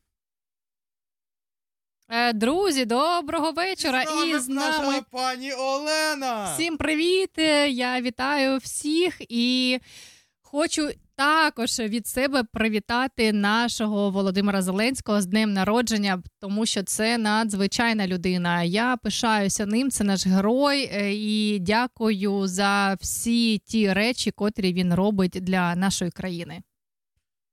[2.08, 4.02] Е, Друзі, доброго вечора.
[4.02, 6.54] І з наша нами пані Олена.
[6.54, 7.30] Всім привіт!
[7.38, 9.78] Е, Я вітаю всіх і
[10.42, 18.06] хочу також від себе привітати нашого Володимира Зеленського з днем народження, тому що це надзвичайна
[18.06, 18.62] людина.
[18.62, 19.90] Я пишаюся ним.
[19.90, 26.10] Це наш герой, е, і дякую за всі ті речі, котрі він робить для нашої
[26.10, 26.62] країни.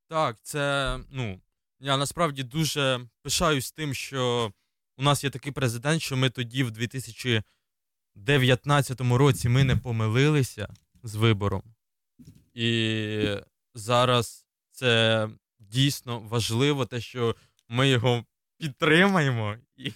[0.10, 1.42] Так, це ну
[1.80, 4.54] я насправді дуже пишаюсь тим, що
[4.98, 10.74] у нас є такий президент, що ми тоді, в 2019 році, ми не помилилися
[11.04, 11.64] з вибором.
[12.54, 13.38] І
[13.74, 15.30] зараз це
[15.60, 17.36] дійсно важливо, те, що
[17.68, 18.26] ми його
[18.58, 19.58] підтримаємо.
[19.78, 19.94] І...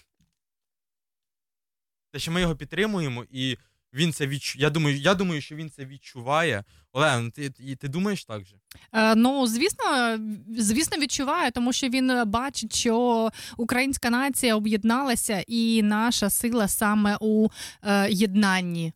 [2.12, 3.58] Те, що ми його підтримуємо, і
[3.94, 4.60] він це відчу...
[4.60, 6.64] Я думаю, я думаю, що він це відчуває.
[6.92, 8.56] Олена, ти, ти, ти думаєш так же?
[8.94, 10.18] Е, Ну, звісно,
[10.58, 17.48] звісно, відчуваю, тому що він бачить, що українська нація об'єдналася, і наша сила саме у
[17.84, 18.94] е, єднанні.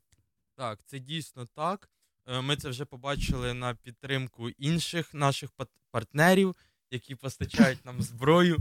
[0.58, 1.90] Так, це дійсно так.
[2.28, 5.50] Е, Ми це вже побачили на підтримку інших наших
[5.92, 6.56] партнерів,
[6.92, 8.58] які постачають нам зброю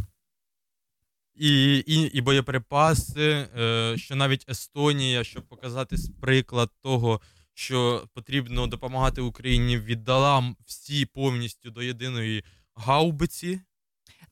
[1.37, 3.49] і, і, і боєприпаси.
[3.59, 7.21] е, Що навіть Естонія, щоб показати приклад того,
[7.55, 12.45] що потрібно допомагати Україні, віддала всі повністю до єдиної
[12.75, 13.61] гаубиці.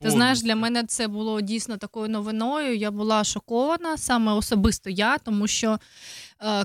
[0.01, 2.76] Ти знаєш, для мене це було дійсно такою новиною.
[2.76, 5.78] Я була шокована саме особисто я, тому що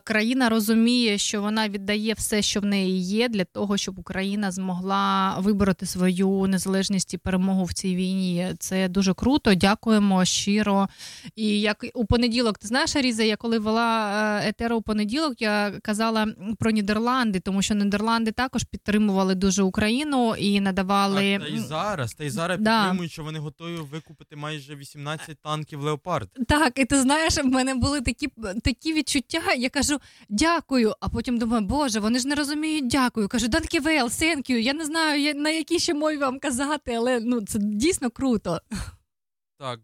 [0.03, 5.35] країна розуміє, що вона віддає все, що в неї є, для того, щоб Україна змогла
[5.39, 8.47] вибороти свою незалежність і перемогу в цій війні.
[8.59, 9.53] Це дуже круто.
[9.55, 10.87] Дякуємо щиро.
[11.35, 14.11] І як у понеділок, ти знаєш, Аріза, я коли вела
[14.43, 16.27] е, етеру у понеділок, я казала
[16.59, 22.13] про Нідерланди, тому що Нідерланди також підтримували дуже Україну і надавали Так, та й зараз,
[22.13, 22.79] та й зараз Да.
[22.81, 26.29] підтримують, що вони готові викупити майже 18 танків Леопард.
[26.47, 28.27] Так, і ти знаєш, в мене були такі,
[28.63, 29.41] такі відчуття.
[29.59, 29.99] Я кажу
[30.29, 33.27] дякую, а потім думаю, боже, вони ж не розуміють дякую.
[33.27, 34.55] Кажу, данківел, thank you.
[34.57, 38.61] Я не знаю, на якій ще мові вам казати, але ну це дійсно круто.
[39.57, 39.79] Так,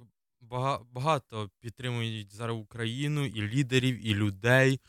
[0.92, 4.80] багато підтримують зараз Україну, і лідерів, і людей.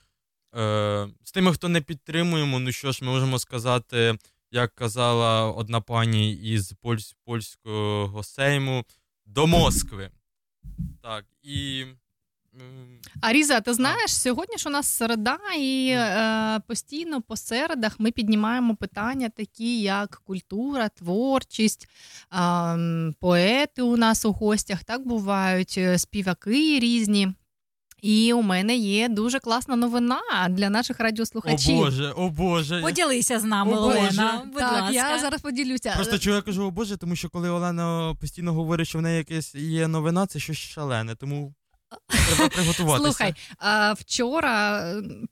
[0.57, 4.19] Е, з тими, хто не підтримуємо, ну що ж, ми можемо сказати,
[4.51, 8.85] як казала одна пані із польсь- польського сейму,
[9.27, 10.11] до Москви.
[11.03, 11.85] Так, і.
[13.21, 18.77] Аріза, ти знаєш, сьогодні ж у нас середа, і е, постійно по середах ми піднімаємо
[18.77, 21.89] питання, такі як культура, творчість,
[22.35, 27.29] е, поети у нас у гостях, так бувають, е, співаки різні.
[28.03, 30.21] І у мене є дуже класна новина
[30.51, 31.79] для наших радіослухачів.
[31.79, 31.85] О.
[31.85, 32.81] Боже, о Боже.
[32.81, 33.99] Поділися з нами, О, Боже.
[33.99, 34.43] Олена.
[34.45, 34.93] Будь так, ласка.
[34.93, 35.93] я зараз поділюся.
[35.97, 39.19] Просто чого я кажу, о Боже, тому що коли Олена постійно говорить, що в неї
[39.19, 41.55] якась є новина, це щось шалене, тому
[42.37, 43.05] треба приготуватися.
[43.05, 44.83] Слухай, а, вчора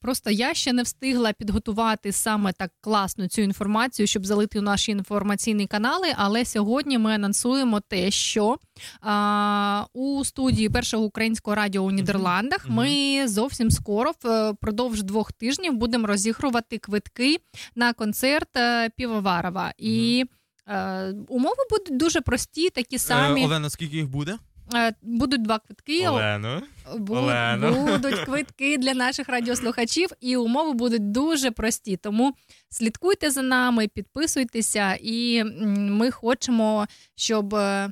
[0.01, 4.93] просто я ще не встигла підготувати саме так класно цю інформацію, щоб залити у наші
[4.93, 6.09] інформаційні канали.
[6.17, 8.59] Але сьогодні ми анонсуємо те, що
[9.01, 16.07] а, у студії першого українського радіо у Нідерландах ми зовсім скоро, впродовж двох тижнів, будемо
[16.07, 17.37] розігрувати квитки
[17.75, 19.73] на концерт е, Півоварова.
[19.79, 20.25] І
[20.69, 23.43] е, умови будуть дуже прості, такі самі.
[23.43, 24.39] Е, Олена, скільки їх буде?
[24.75, 26.09] Е, Будуть два квитки.
[26.09, 26.63] Олено.
[26.97, 27.85] Бу- Олено.
[27.87, 31.97] Будуть квитки для наших радіослухачів, і умови будуть дуже прості.
[31.97, 32.35] Тому
[32.71, 35.45] слідкуйте за нами, підписуйтеся, і
[35.91, 36.87] ми хочемо,
[37.17, 37.55] щоб.
[37.55, 37.91] е,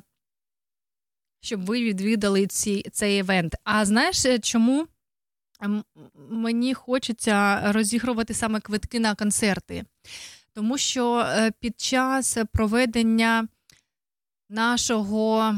[1.41, 3.55] Щоб ви відвідали ці, цей івент.
[3.63, 4.87] А знаєш, е, чому
[6.29, 9.83] мені хочеться розігрувати саме квитки на концерти?
[10.53, 11.25] Тому що
[11.59, 13.47] під час проведення
[14.49, 15.55] нашого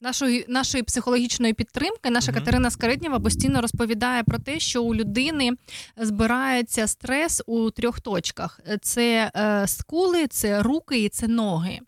[0.00, 5.52] нашої, нашої психологічної підтримки, наша Катерина Скариднєва постійно розповідає про те, що у людини
[5.96, 11.80] збирається стрес у трьох точках: це е, скули, це руки і це ноги.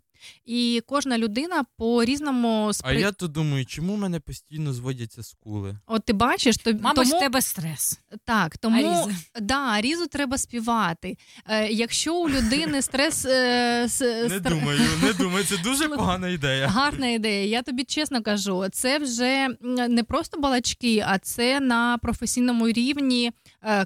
[0.44, 5.76] І кожна людина по різному А я то думаю, чому в мене постійно зводяться скули?
[5.86, 7.16] От ти бачиш, то Мабуть, тому...
[7.16, 8.00] в тебе стрес.
[8.24, 9.16] Так, тому Аріза.
[9.40, 11.16] да, арізу треба співати.
[11.48, 16.28] Е, якщо у людини стрес е, с- Не стр- думаю, не думаю, це дуже погана
[16.28, 16.66] ідея.
[16.68, 17.46] Гарна ідея.
[17.46, 19.48] Я тобі чесно кажу, це вже
[19.88, 23.32] не просто балачки, а це на професійному рівні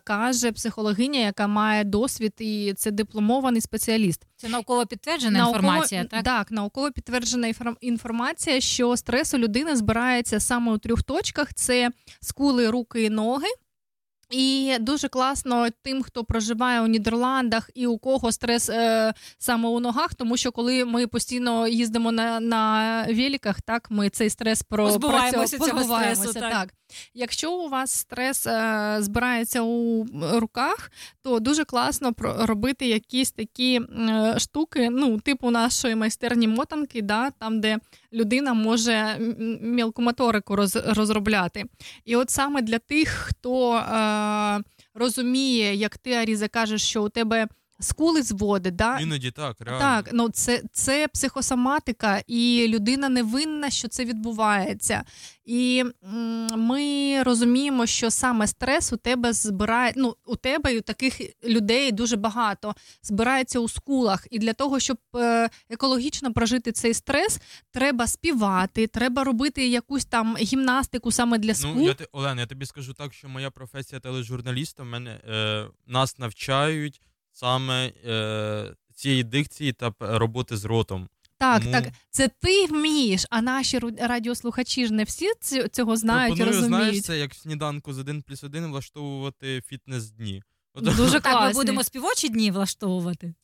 [0.05, 4.23] каже психологиня, яка має досвід, і це дипломований спеціаліст.
[4.37, 6.25] Це науково підтверджена Науково- інформація, так?
[6.25, 11.91] Так, науково підтверджена інформація, що стрес у людини збирається саме у трьох точках: це
[12.21, 13.47] скули, руки і ноги.
[14.31, 19.81] І дуже класно тим, хто проживає у Нідерландах і у кого стрес е, саме у
[19.81, 24.77] ногах, тому що коли ми постійно їздимо на, на великах, так ми цей стрес про
[24.77, 26.75] про цього позбуваємося, стресу, так.
[27.15, 30.91] Якщо у вас стрес е, збирається у руках,
[31.23, 37.61] то дуже класно робити якісь такі е, штуки, ну, типу нашої майстерні мотанки, да, там,
[37.61, 37.79] де
[38.13, 39.17] людина може
[39.61, 41.65] мілкомоторику роз, розробляти.
[42.05, 44.63] І от саме для тих, хто е,
[44.95, 47.49] розуміє, як ти, Аріза, кажеш, що у тебе
[47.81, 48.99] скули зводить, да?
[48.99, 49.81] Іноді так, реально.
[49.81, 55.05] Так, ну це, це психосоматика, і людина не винна, що це відбувається.
[55.45, 60.81] І м, ми розуміємо, що саме стрес у тебе збирає, ну у тебе і у
[60.81, 64.27] таких людей дуже багато збирається у скулах.
[64.31, 67.41] І для того, щоб е, екологічно прожити цей стрес,
[67.73, 71.73] треба співати, треба робити якусь там гімнастику саме для скул.
[71.77, 75.67] Ну, я ти, Олена, я тобі скажу так, що моя професія тележурналіста в мене е,
[75.87, 77.01] нас навчають
[77.37, 81.09] саме е, цієї дикції та роботи з ротом.
[81.39, 86.37] Так, Тому так, це ти вмієш, а наші радіослухачі ж не всі ці- цього знають,
[86.37, 90.43] Пропоную, знаєш, це як в сніданку з 1 плюс 1 влаштовувати фітнес-дні.
[90.75, 93.35] От- Дуже Так, ми будемо співочі дні влаштовувати.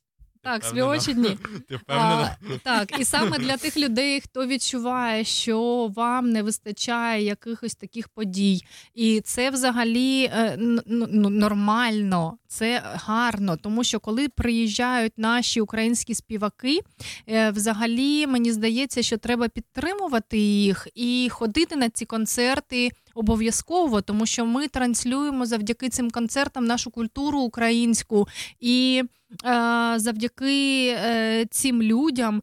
[0.43, 1.39] Так, співочі дні.
[1.69, 2.37] Ти впевнена?
[2.55, 8.09] А, так, і саме для тих людей, хто відчуває, що вам не вистачає якихось таких
[8.09, 8.65] подій.
[8.95, 15.61] І це взагалі е, н- н- ну, нормально, це гарно, тому що коли приїжджають наші
[15.61, 16.81] українські співаки,
[17.29, 22.91] е, взагалі мені здається, що треба підтримувати їх і ходити на ці концерти.
[23.15, 28.29] Обов'язково, тому що ми транслюємо завдяки цим концертам нашу культуру українську
[28.61, 29.03] і
[29.45, 32.43] е, завдяки е, цим людям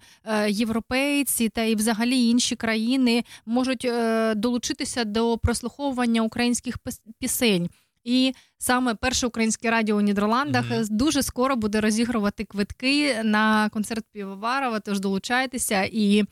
[0.50, 3.88] європейці та і взагалі інші країни можуть
[4.36, 6.76] долучитися до прослуховування українських
[7.20, 7.70] пісень.
[8.10, 14.06] І саме перше українське радіо у Нідерландах е, дуже скоро буде розігрувати квитки на концерт
[14.12, 14.80] Півоварова.
[14.80, 16.26] Тож долучайтеся і е,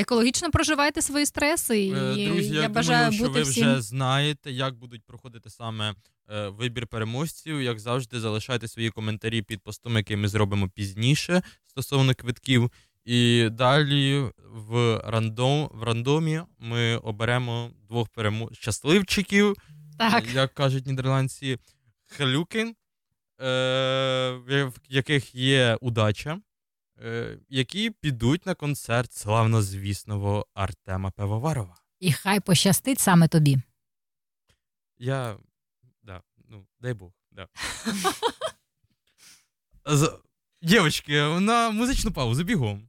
[0.00, 1.80] екологічно проживайте свої стреси.
[1.84, 5.50] І Е, Друзі, я, я бажаю думаю, що ви всім вже знаєте, як будуть проходити
[5.50, 5.94] саме
[6.30, 7.62] е, вибір переможців.
[7.62, 12.70] Як завжди, залишайте свої коментарі під постом, який ми зробимо пізніше стосовно квитків.
[13.04, 18.50] І далі в рандом в рандомі ми оберемо двох перемо...
[18.52, 19.56] щасливчиків,
[19.98, 20.34] Так.
[20.34, 21.58] як кажуть нідерландці,
[22.06, 22.74] хелюкин, е,
[24.46, 26.40] в яких є удача,
[27.04, 31.76] е, які підуть на концерт славнозвісного Артема Пивоварова.
[32.00, 33.58] І хай пощастить саме тобі.
[34.98, 35.38] Я.
[36.02, 37.48] Да, ну, дай Бог, да.
[40.62, 42.88] Дівчатки, на музичну паузу бігом.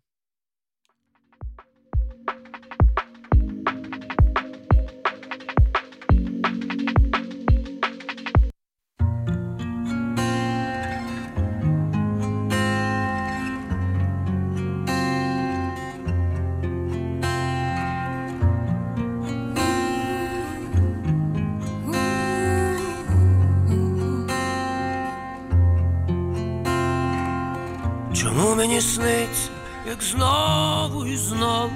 [28.57, 29.49] Мені сниться,
[29.89, 31.71] як знову і знову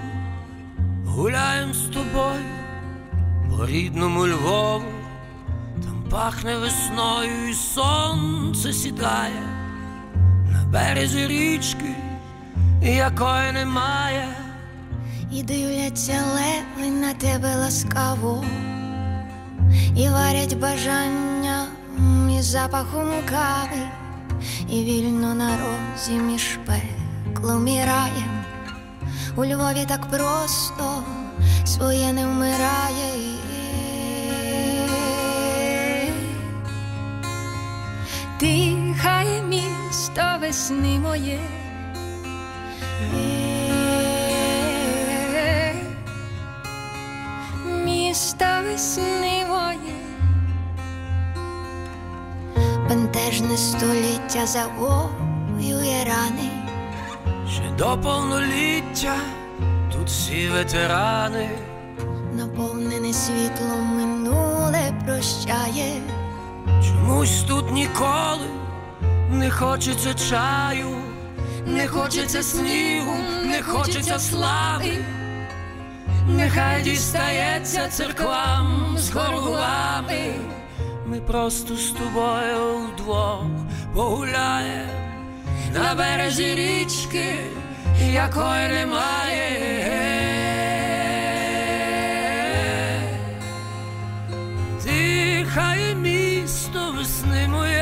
[1.05, 2.45] гуляєм з тобою
[3.49, 4.85] по рідному Львову,
[5.83, 9.43] там пахне весною і сонце сідає
[10.51, 11.95] на березі річки,
[12.81, 14.27] якої немає.
[15.31, 18.45] І дивляться леви на тебе ласкаво,
[19.95, 21.67] і варять бажання
[22.37, 24.00] і запахом кави,
[24.69, 28.43] і вільно на розі між пеклом і раєм.
[29.35, 31.03] У Львові так просто
[31.65, 33.11] своє не вмирає.
[38.39, 41.39] Дихає місто весни моє.
[53.31, 56.49] Бентежне століття завоює рани,
[57.49, 59.15] ще до повноліття
[59.91, 61.49] тут всі ветерани.
[62.33, 66.01] Наповнене світлом минуле прощає.
[66.65, 68.47] Чомусь тут ніколи
[69.31, 70.95] не хочеться чаю,
[71.65, 75.05] не хочеться снігу, не хочеться слави.
[76.27, 80.35] Нехай дістається церквам з горгулами.
[81.11, 83.45] Ми просто з тобою вдвох
[83.93, 84.91] погуляємо
[85.73, 87.35] на березі річки,
[88.13, 89.51] якої немає.
[94.83, 97.81] Дихає місто весни моє.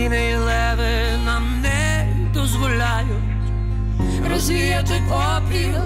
[0.00, 3.50] Стіни і леви нам не дозволяють
[4.30, 5.82] розвіяти попіл,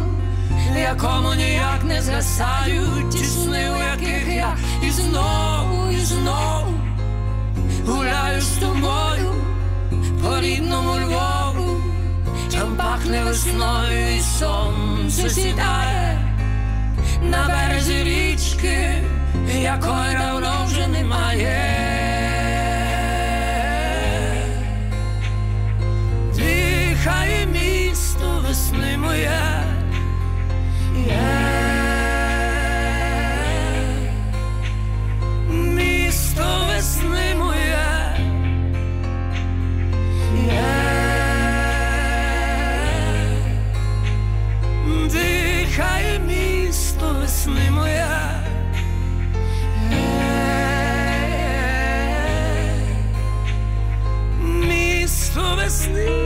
[0.76, 6.74] якому ніяк не згасають ті сни, у яких я і знову, і знову
[7.86, 9.34] гуляю з тобою
[10.22, 11.80] по рідному Львову.
[12.52, 16.18] Там пахне весною і сонце сідає
[17.22, 19.02] на березі річки,
[19.54, 21.93] якої давно вже немає.
[27.04, 29.40] Дихає місто весни моє.
[31.06, 31.20] Є.
[35.48, 38.16] Місто весни моє.
[40.46, 40.64] Є.
[45.12, 48.44] Дихає місто весни моя.
[54.40, 56.23] Місто весни.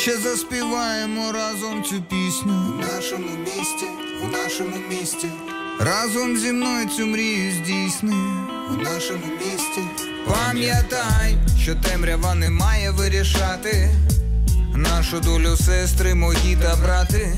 [0.00, 3.86] Ще заспіваємо разом цю пісню У нашому місті,
[4.24, 5.26] у нашому місті,
[5.80, 8.14] разом зі мною цю мрію здійсни.
[8.70, 9.80] у нашому місті,
[10.26, 13.90] Пам'ятай, що темрява не має вирішати
[14.74, 17.36] нашу долю сестри, мої та брати.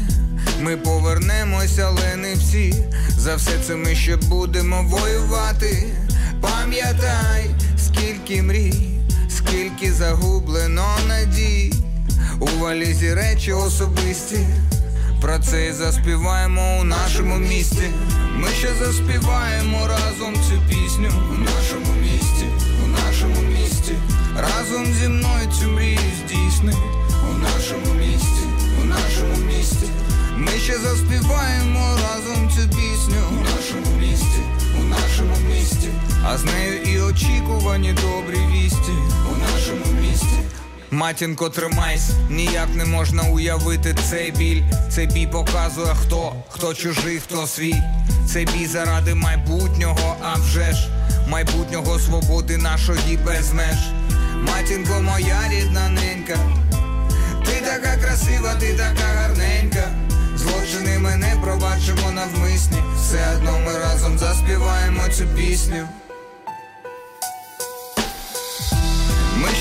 [0.61, 2.75] Ми повернемося, але не всі.
[3.19, 5.87] За все це ми ще будемо воювати.
[6.41, 8.99] Пам'ятай, скільки мрій,
[9.29, 11.73] скільки загублено надій.
[12.41, 14.47] У валізі речі особисті.
[15.21, 17.91] Про це і заспіваємо у нашому місті.
[18.37, 22.47] Ми ще заспіваємо разом цю пісню у нашому місті,
[22.85, 23.93] у нашому місті.
[24.37, 26.73] Разом зі мною цю мрію здійсни
[27.31, 28.45] у нашому місті,
[28.83, 29.87] у нашому місті.
[30.37, 34.41] Ми ще заспіваємо разом цю пісню у нашому місті,
[34.81, 35.89] у нашому місті.
[36.25, 38.93] А з нею і очікувані добрі вісті
[39.31, 40.62] у нашому місті.
[40.93, 44.63] Матінко, тримайсь, ніяк не можна уявити цей біль.
[44.91, 47.75] Цей бій показує хто, хто чужий, хто свій.
[48.33, 50.89] Цей бій заради майбутнього, а вже ж
[51.29, 53.77] майбутнього свободи нашої без меж.
[54.37, 56.39] Матінко, моя рідна ненька,
[57.45, 59.89] ти така красива, ти така гарненька.
[60.37, 62.79] Злочини ми не пробачимо навмисні.
[62.97, 65.89] Все одно ми разом заспіваємо цю пісню.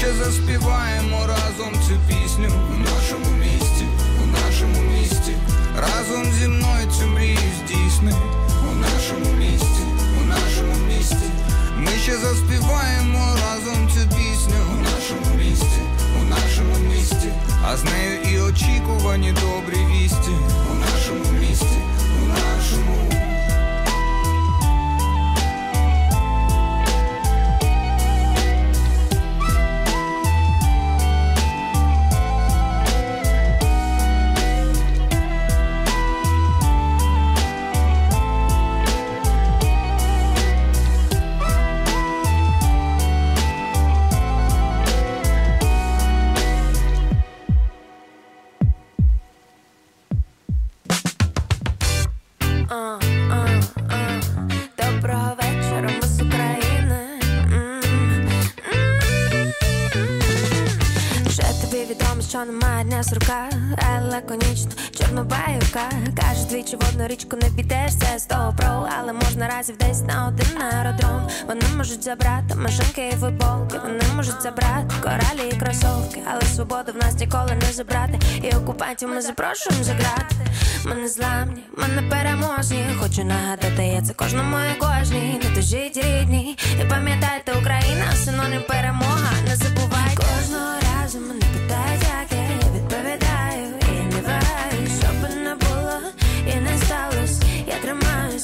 [0.01, 3.85] Ще заспіваємо разом цю пісню у нашому місті,
[4.23, 5.33] у нашому місті.
[5.77, 8.13] Разом зі мною цю мрію здійсни
[8.71, 9.83] у нашому місті,
[10.21, 11.27] у нашому місті.
[11.77, 15.81] Ми ще заспіваємо разом цю пісню у нашому місті,
[16.21, 17.29] у нашому місті.
[17.65, 20.35] А з нею і очікувані добрі вісті
[62.61, 68.27] немає дня сурка, але лаконічно, чорнобаюка Каже, двічі в одну річку не підеш, це з
[68.99, 71.27] Але можна разів десь на один аеродром.
[71.47, 73.79] Вони можуть забрати машинки і футболки.
[73.83, 76.21] Вони можуть забрати коралі і кросовки.
[76.31, 78.19] Але свободу в нас ніколи не забрати.
[78.43, 80.35] І окупантів ми запрошуємо заграти.
[80.85, 82.85] Ми не зламні, ми не переможні.
[82.99, 85.39] Хочу нагадати, я це кожному і кожній.
[85.43, 86.57] Не тужіть рідні.
[86.81, 89.31] І пам'ятайте, Україна синонім перемога.
[89.47, 90.15] Не забувайте.
[90.15, 91.70] Кожного разу мене питають,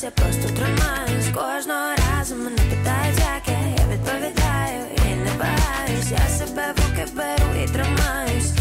[0.04, 6.28] я просто тримаюсь Кожного разу мене питають, як я, я відповідаю І не вагаюсь, я
[6.38, 8.57] себе в руки беру і тримаюсь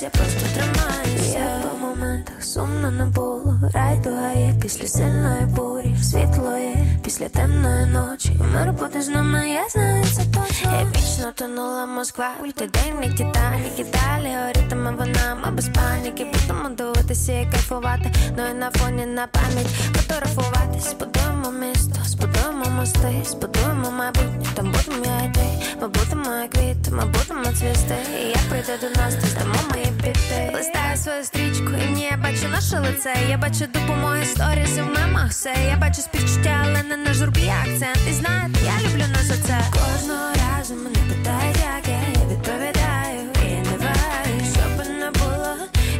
[0.00, 3.58] Я просто тримаюсь Я по моментах сумно не було.
[3.74, 8.36] Райдуга є після сильної бурі Світло є після темної ночі.
[8.54, 10.70] Мир буде з нами, я знаю це точно.
[10.72, 13.78] Я вічно тонула Москва Ультиденний Титанік.
[13.78, 16.24] І далі горітиме вона Ми без паніки.
[16.24, 18.12] Будемо дивитися і кайфувати.
[18.36, 20.90] Ну і на фоні на пам'ять фотографуватись.
[20.90, 25.46] Збудуємо місто, збудуємо мости Збудуємо майбутнє, там будемо я йти
[25.80, 27.96] Ми будемо як квіти, ми будемо цвісти.
[28.22, 29.54] І як прийде до нас, то здамо
[29.90, 33.14] біти Листаю свою стрічку і ні, я бачу наше лице.
[33.28, 35.54] Я бачу допомоги сторіс і в мемах все.
[35.68, 37.98] Я бачу співчуття, але не на журбі акцент.
[38.10, 39.60] І знаєте, я люблю нас за це.
[39.70, 43.20] Кожного разу мене питають, як я, я відповідаю.
[43.46, 45.56] І не вагаю, що би не було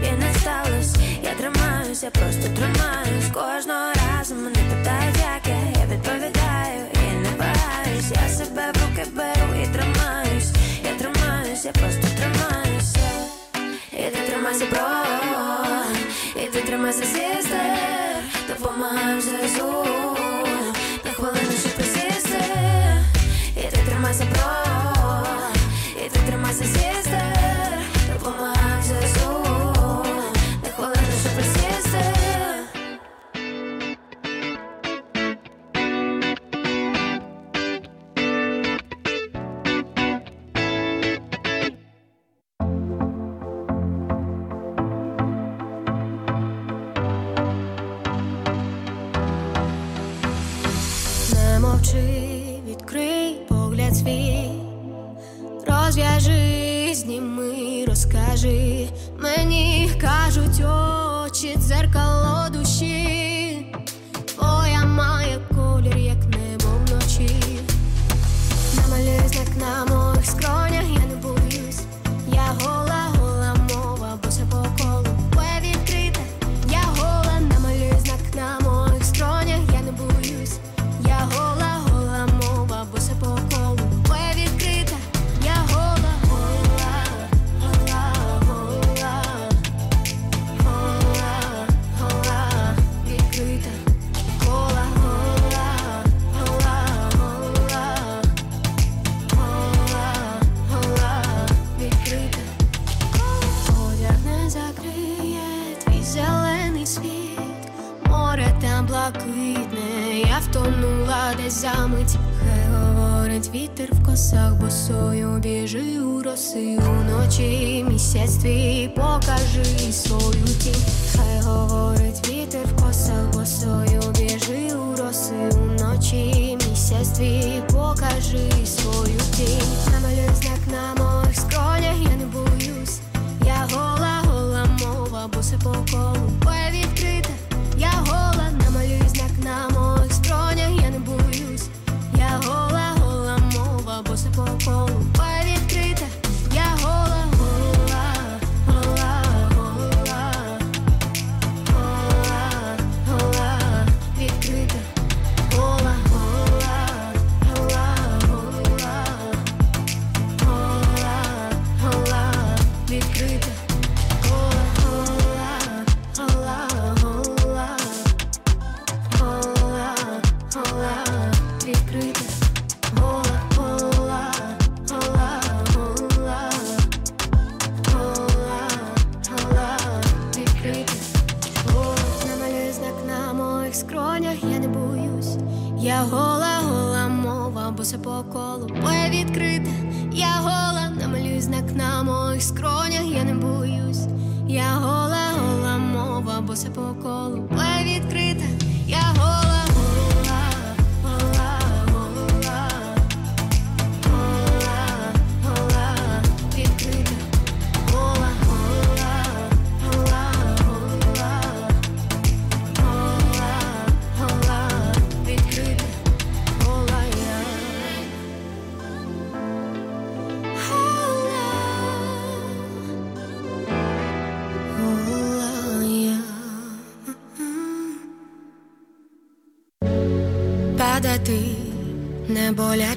[0.08, 0.96] і не сталося.
[1.22, 3.28] Я тримаюсь, я просто тримаюсь.
[3.34, 6.80] Кожного разу мене питають, як я, я відповідаю.
[6.94, 10.50] І не вагаюсь, я себе в руки беру і тримаюсь.
[10.84, 12.03] Я тримаюсь, я просто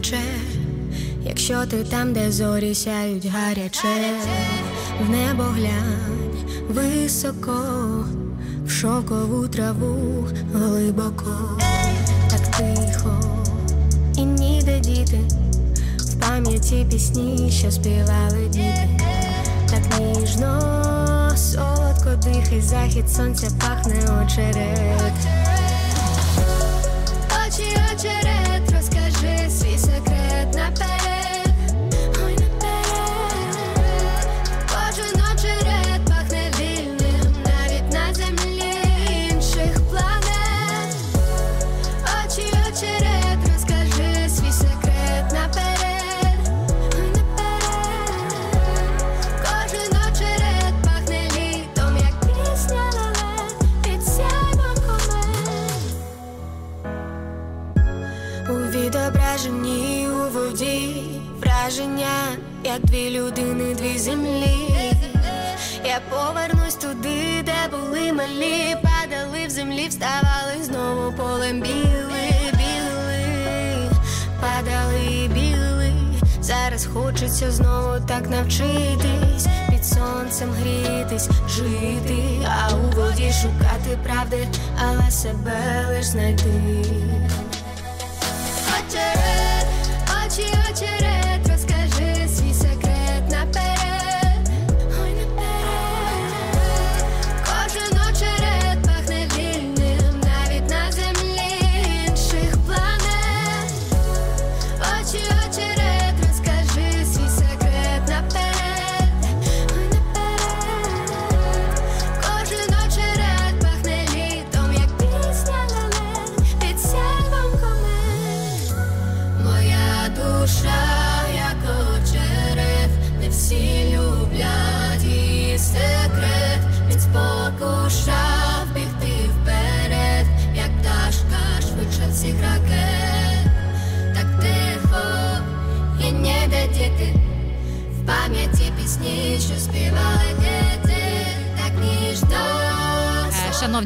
[0.03, 0.10] не
[1.26, 3.88] якщо ти там, де зорі сяють гаряче,
[5.02, 6.32] в небо глянь
[6.69, 7.61] високо,
[8.65, 11.60] в шовкову траву глибоко,
[12.30, 13.22] так тихо
[14.18, 15.19] і ніде діти,
[15.98, 18.90] в пам'яті пісні, що співали діти,
[19.69, 20.61] так ніжно,
[21.36, 25.36] солодко дихай, захід сонця пахне очерет.
[62.78, 64.70] Як дві людини, дві землі.
[65.86, 73.90] Я повернусь туди, де були малі, падали в землі, вставали знову полем біли, біли,
[74.41, 75.94] падали біли.
[76.41, 84.48] Зараз хочеться знову так навчитись, під сонцем грітись, жити, а у воді шукати правди,
[84.78, 86.84] але себе лиш знайти.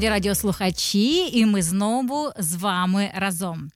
[0.02, 3.70] Шановні радіослухачі, і ми знову з вами разом.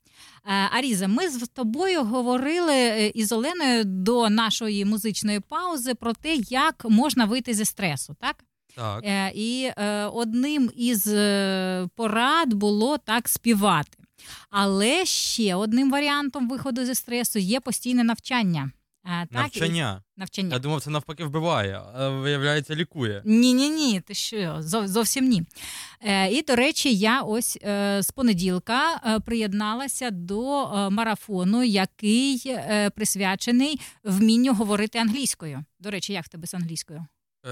[0.46, 6.36] Е, Аріза, ми з тобою говорили е, із Оленою до нашої музичної паузи про те,
[6.36, 8.36] як можна вийти зі стресу, так?
[8.76, 9.04] Так.
[9.04, 9.72] Е, І
[10.14, 11.04] одним із
[11.96, 13.98] порад було так співати.
[14.50, 18.72] Але ще одним варіантом виходу зі стресу є постійне навчання.
[19.06, 20.02] Е, Так, Навчання.
[20.18, 20.50] і- навчання.
[20.54, 23.22] Я думав, це навпаки вбиває, а виявляється, лікує.
[23.26, 25.44] Ні, ні, ні, ти що, зов- зовсім ні.
[26.02, 32.42] Е, і, до речі, я ось е, з понеділка е, приєдналася до е, марафону, який
[32.46, 35.66] е, присвячений вмінню говорити англійською.
[35.80, 37.06] До речі, як в тебе з англійською?
[37.46, 37.50] Е,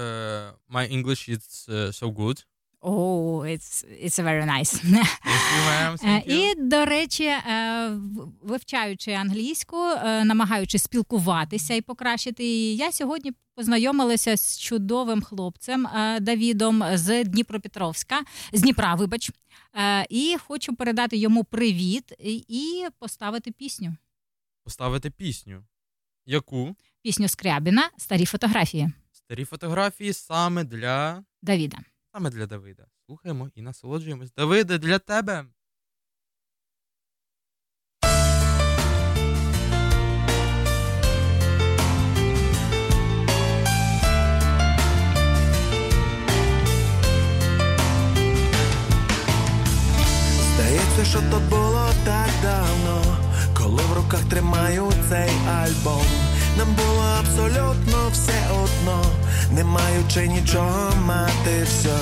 [0.70, 2.44] my English is uh, so good.
[2.86, 4.84] Oh, it's, it's very nice.
[6.26, 7.90] І, до речі, е,
[8.42, 16.20] вивчаючи англійську, е, намагаючись спілкуватися і покращити її, я сьогодні познайомилася з чудовим хлопцем е,
[16.20, 19.30] Давідом з Дніпропетровська, з Дніпра, вибач.
[20.10, 22.12] І хочу передати йому привіт
[22.48, 23.96] і поставити пісню.
[24.64, 25.64] Поставити пісню.
[26.26, 26.76] Яку?
[27.02, 31.78] Пісню Скрябіна Старі фотографії Старі фотографії саме для Давіда.
[32.14, 32.86] Саме для Давида.
[33.06, 34.32] Слухаємо і насолоджуємось.
[34.32, 35.44] Давиде, для тебе.
[50.54, 53.18] Здається, що то було так давно,
[53.58, 56.23] коли в руках тримаю цей альбом.
[56.58, 59.04] Нам було абсолютно все одно,
[59.50, 61.96] не маючи нічого мати все.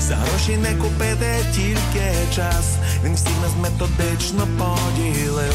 [0.00, 2.76] За гроші не купити тільки час.
[3.04, 5.54] Він всіх нас методично поділив.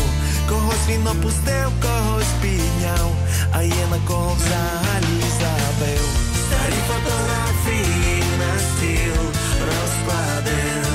[0.50, 3.12] Когось він опустив, когось підняв,
[3.54, 6.06] а є на кого взагалі забив.
[6.46, 9.22] Старі фотографії на стіл
[9.68, 10.88] розкладив.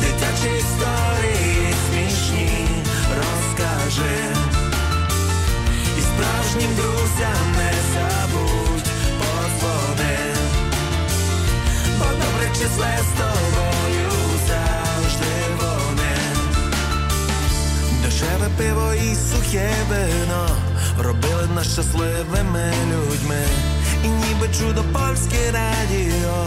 [0.00, 1.37] Дитячі історії
[6.58, 10.18] справжнім друзям не забудь подзвони.
[11.98, 14.10] Бо добре числе з тобою
[14.48, 16.16] завжди вони.
[18.02, 20.48] Дешеве пиво і сухе вино
[20.98, 23.42] робили нас щасливими людьми.
[24.04, 26.46] І ніби чудо польське радіо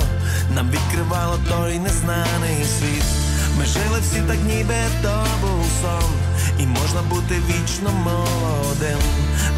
[0.56, 3.04] нам відкривало той незнаний світ.
[3.58, 6.12] Ми жили всі так, ніби то був сон,
[6.62, 9.00] і можна бути вічно молодим.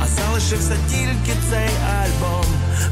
[0.01, 1.69] А залишився тільки цей
[1.99, 2.45] альбом,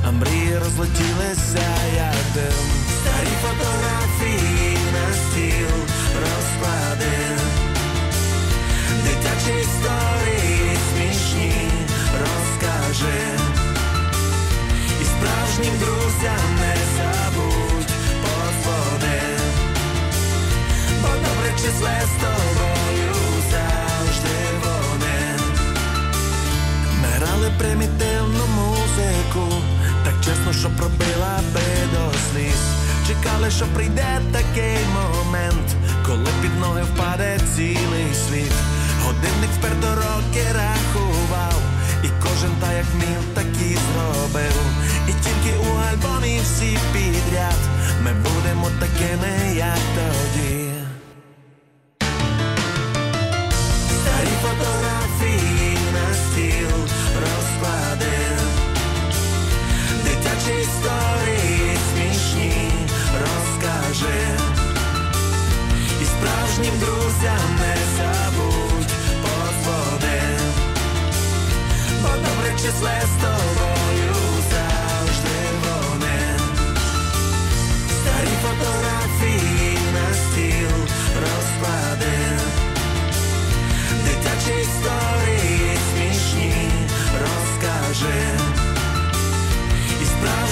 [0.08, 2.60] а мрії розлетілися як дим.
[3.00, 5.76] Старі фотографії на стіл
[6.24, 7.18] розклади,
[9.04, 11.54] дитячі історії смішні
[12.22, 13.22] розкажи.
[15.02, 19.22] І справжнім друзям не забудь подзвони,
[21.02, 22.71] бо добре числе з тобою
[27.42, 29.62] Ми примітивну музику,
[30.06, 31.62] так чесно, що пробила би
[31.94, 32.62] до сліз.
[33.08, 38.54] Чекали, що прийде такий момент, коли під ноги впаде цілий світ.
[39.06, 41.62] Годинник вперто роки рахував,
[42.04, 44.62] і кожен та як міг, так і зробив.
[45.08, 47.62] І тільки у альбомі всі підряд
[48.04, 50.72] ми будемо такими, як тоді.
[54.02, 54.91] Старі фотографії
[60.82, 62.72] історії смішні
[63.22, 64.22] розкажи.
[66.02, 70.22] І справжнім друзям не забудь подзвони,
[72.02, 74.14] бо добре числе з тобою
[74.52, 76.40] завжди вони.
[77.90, 79.51] Старі фотографії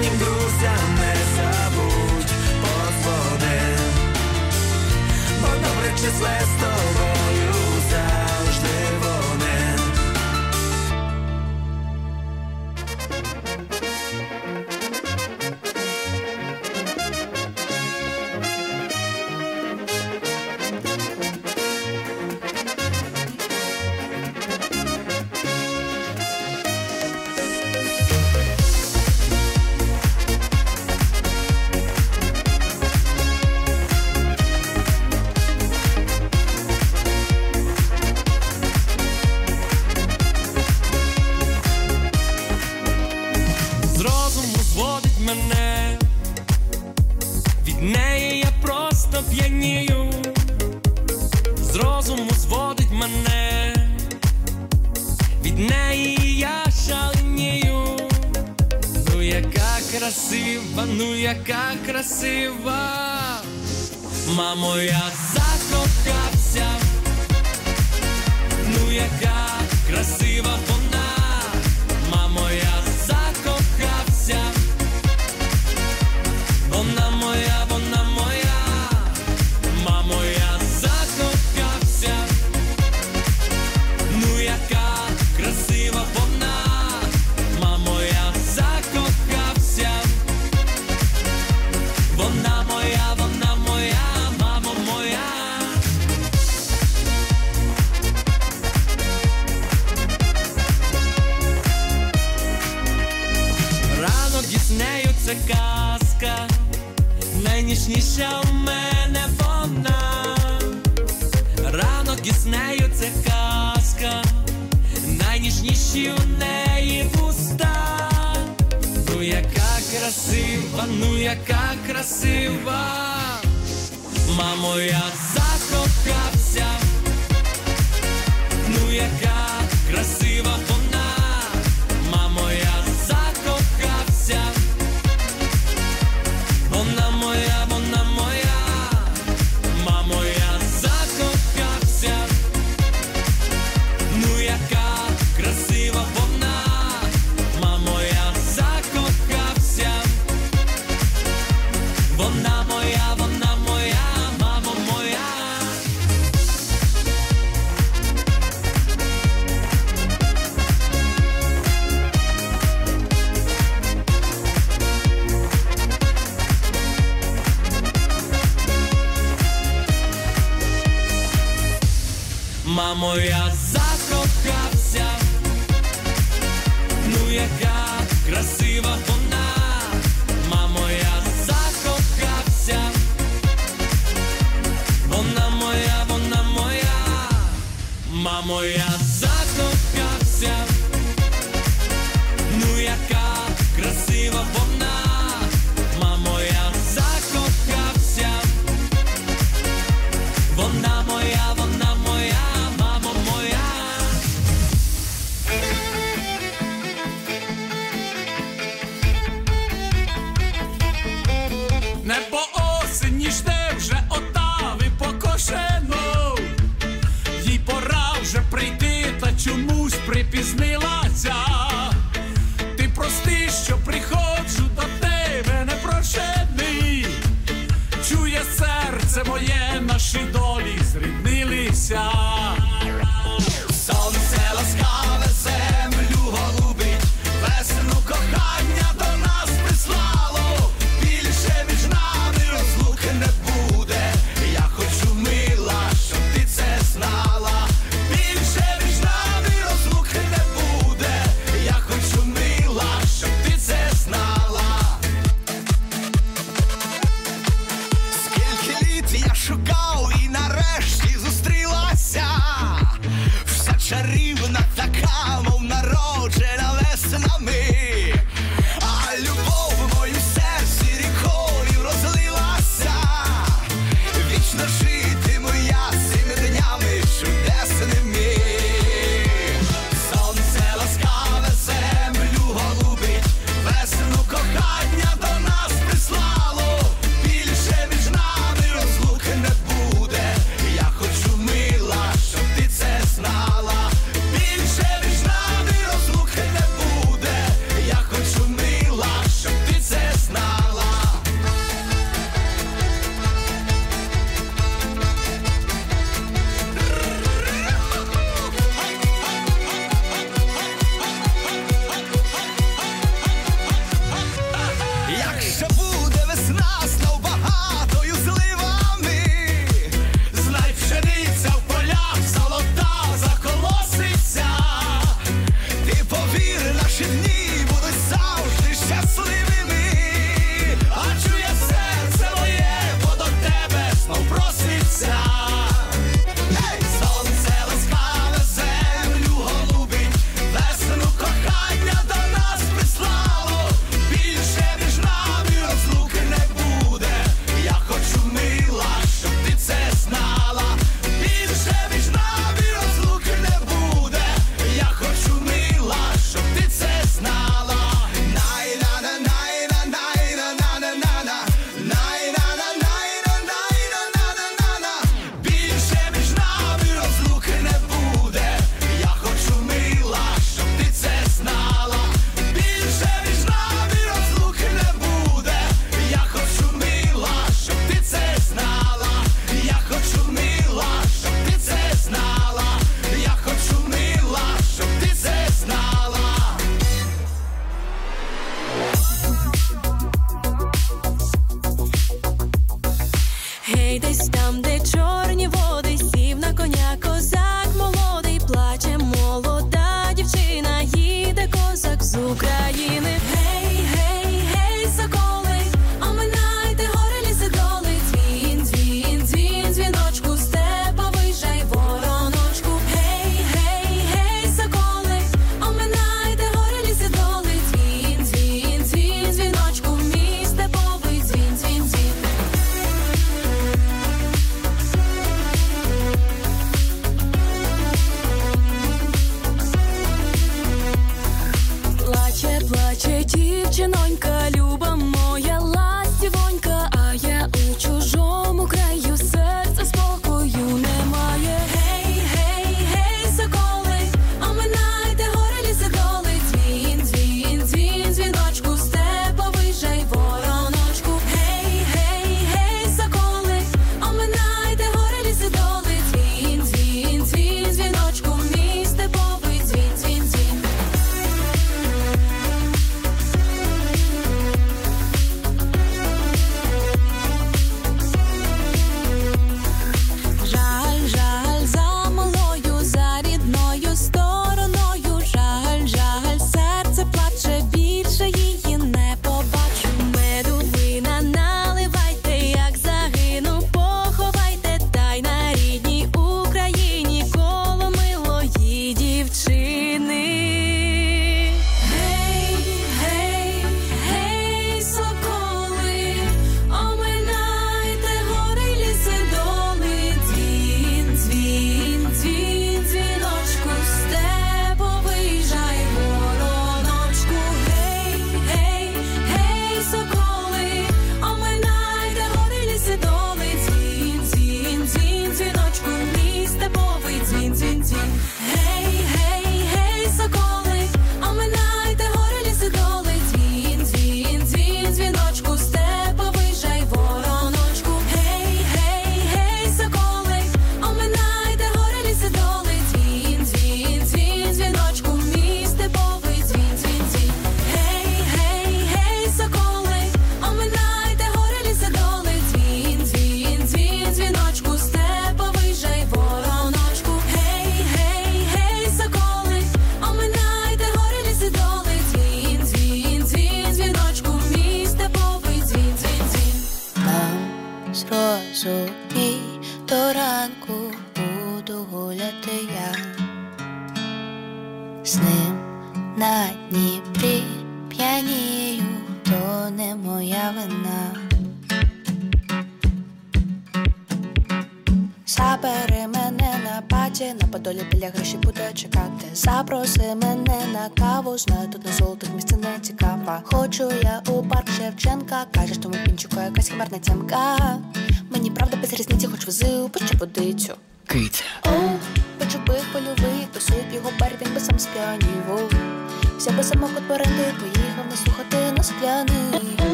[0.00, 3.76] справжнім друзям не забудь подзвони,
[5.40, 6.40] бо добре числе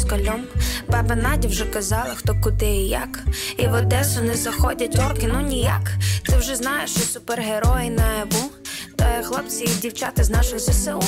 [0.00, 0.48] москалем.
[0.88, 3.18] Баба Надя вже казала, хто куди і як.
[3.56, 5.92] І в Одесу не заходять орки, ну ніяк.
[6.26, 8.50] Ти вже знаєш, що супергерої на ебу.
[8.96, 11.02] То є хлопці і дівчата з наших ЗСУ.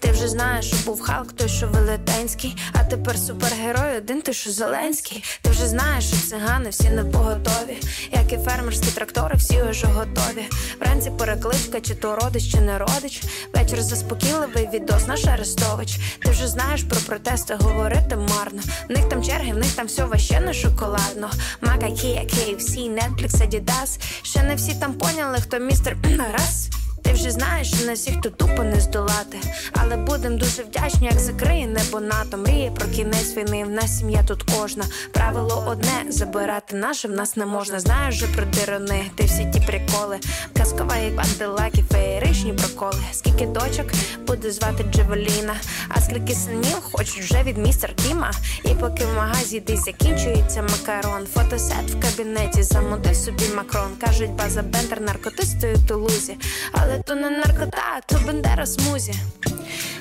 [0.00, 2.56] Ти вже знаєш, що був Халк, той, що велетенський,
[2.90, 5.24] тепер супергерой один, той, що Зеленський.
[5.42, 7.76] Ти вже знаєш, що цигани всі не поготові,
[8.12, 10.44] як і фермерські трактори, всі уже готові.
[10.80, 13.22] Вранці перекличка, чи то родич, чи не родич.
[13.54, 15.98] Вечір заспокійливий відос, наш Арестович.
[16.22, 18.62] Ти вже знаєш про протести, говорити марно.
[18.88, 21.30] В них там черги, в них там все ваще не шоколадно.
[21.60, 24.00] Мака, Кія, KFC, Netflix, Adidas.
[24.22, 25.96] Ще не всі там поняли, хто містер
[26.32, 26.68] раз.
[27.06, 29.38] Ти вже знаєш, що нас їх тут тупо не здолати.
[29.72, 32.36] Але будем дуже вдячні, як закриє небо НАТО.
[32.36, 33.64] Мріє про кінець війни.
[33.64, 34.84] В нас сім'я тут кожна.
[35.12, 37.80] Правило одне забирати наше в нас не можна.
[37.80, 40.18] Знаєш же про дирини, ти всі ті приколи.
[40.56, 43.02] Казкова, як бандилаки, феєричні проколи.
[43.12, 43.86] Скільки дочок
[44.26, 45.54] буде звати Джевеліна,
[45.88, 48.30] а скільки синів хочуть вже від містер Кіма.
[48.64, 53.90] І поки в магазі десь закінчується макарон, фотосет в кабінеті замутив собі макрон.
[54.00, 56.36] Кажуть, база Бендер наркотистою Тулузі.
[56.72, 59.14] Але то не наркота, то бендера смузі.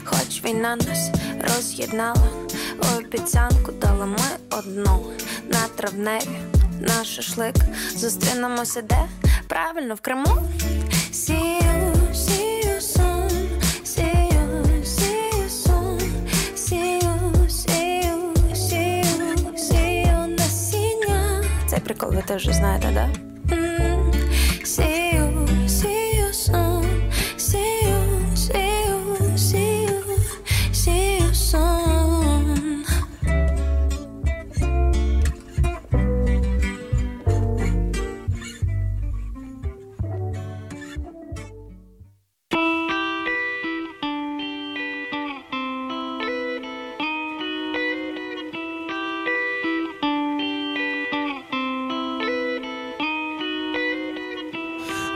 [0.04, 1.10] Хоч війна нас
[1.42, 2.28] роз'єднала,
[2.98, 5.12] обіцянку дала ми одну
[5.50, 6.40] на травневі,
[6.80, 7.56] на шашлик.
[7.96, 8.98] Зустрінемося де?
[9.48, 10.38] Правильно, в Криму.
[12.66, 13.30] You soon.
[13.84, 15.32] See you, see
[17.02, 17.48] you,
[18.56, 20.28] see you, see you.
[20.28, 21.44] Насіння.
[21.68, 23.25] Це прикол, ви теж знаєте, да?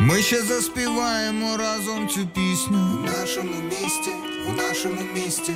[0.01, 4.11] Ми ще заспіваємо разом цю пісню У нашому місті,
[4.49, 5.51] у нашому місті,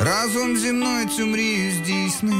[0.00, 2.36] Разом зі мною цю мрію здійсни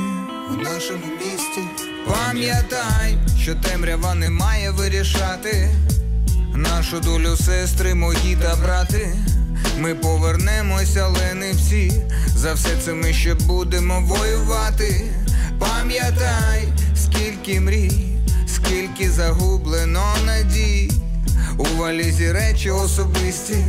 [0.50, 1.60] у нашому місті.
[2.06, 5.68] Пам'ятай, що темрява не має вирішати
[6.54, 9.16] нашу долю сестри, мої та брати.
[9.78, 11.92] Ми повернемося, але не всі.
[12.36, 15.10] За все це ми ще будемо воювати.
[15.58, 20.93] Пам'ятай, скільки мрій, скільки загублено надій.
[21.58, 23.64] У валізі речі особисті.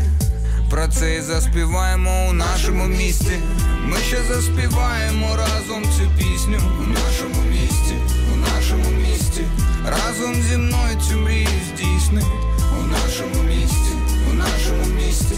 [0.69, 3.39] Про це і заспіваємо у нашому місті.
[3.85, 7.95] Ми ще заспіваємо разом цю пісню у нашому місті,
[8.33, 9.41] у нашому місті.
[9.85, 12.21] Разом зі мною цю мрію здійсни
[12.79, 13.93] у нашому місті,
[14.31, 15.35] у нашому місті.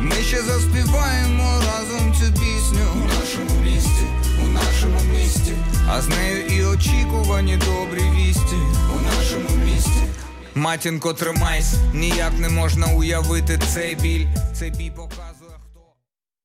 [0.00, 4.04] Ми ще заспіваємо разом цю пісню у нашому місті,
[4.44, 5.52] у нашому місті.
[5.88, 8.56] А з нею і очікувані добрі вісті
[8.96, 10.19] у нашому місті.
[10.54, 14.26] Матінко, тримайся, ніяк не можна уявити цей біль.
[14.54, 15.50] Цей бій показує.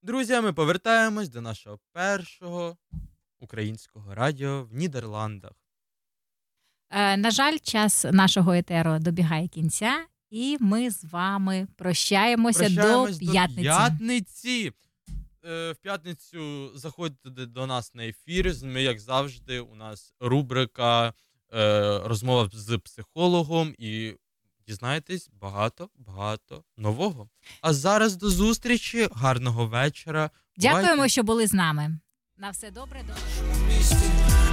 [0.04, 2.78] Друзі, ми повертаємось до нашого першого
[3.40, 5.52] українського радіо в Нідерландах.
[6.90, 13.32] Е, на жаль, час нашого етеру добігає кінця, і ми з вами прощаємося Прощаємось до
[13.32, 13.62] п'ятниці.
[13.62, 14.72] п'ятниці.
[15.46, 18.54] Е, В п'ятницю заходьте до- до нас на ефір.
[18.64, 21.14] Ми, як завжди, у нас рубрика
[21.56, 24.14] е, розмова з психологом і
[24.68, 27.30] дізнаєтесь багато, багато нового.
[27.62, 30.30] А зараз до зустрічі, гарного вечора.
[30.58, 31.10] Дякуємо, Бувайте.
[31.12, 32.00] що були з нами.
[32.38, 33.04] На все добре.
[33.08, 33.14] До...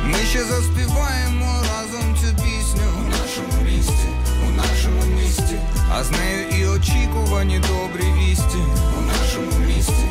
[0.07, 4.09] Ми ще заспіваємо разом цю пісню у нашому місті,
[4.49, 5.59] у нашому місті.
[5.91, 8.59] А з нею і очікувані добрі вісті
[8.99, 10.07] у нашому місті,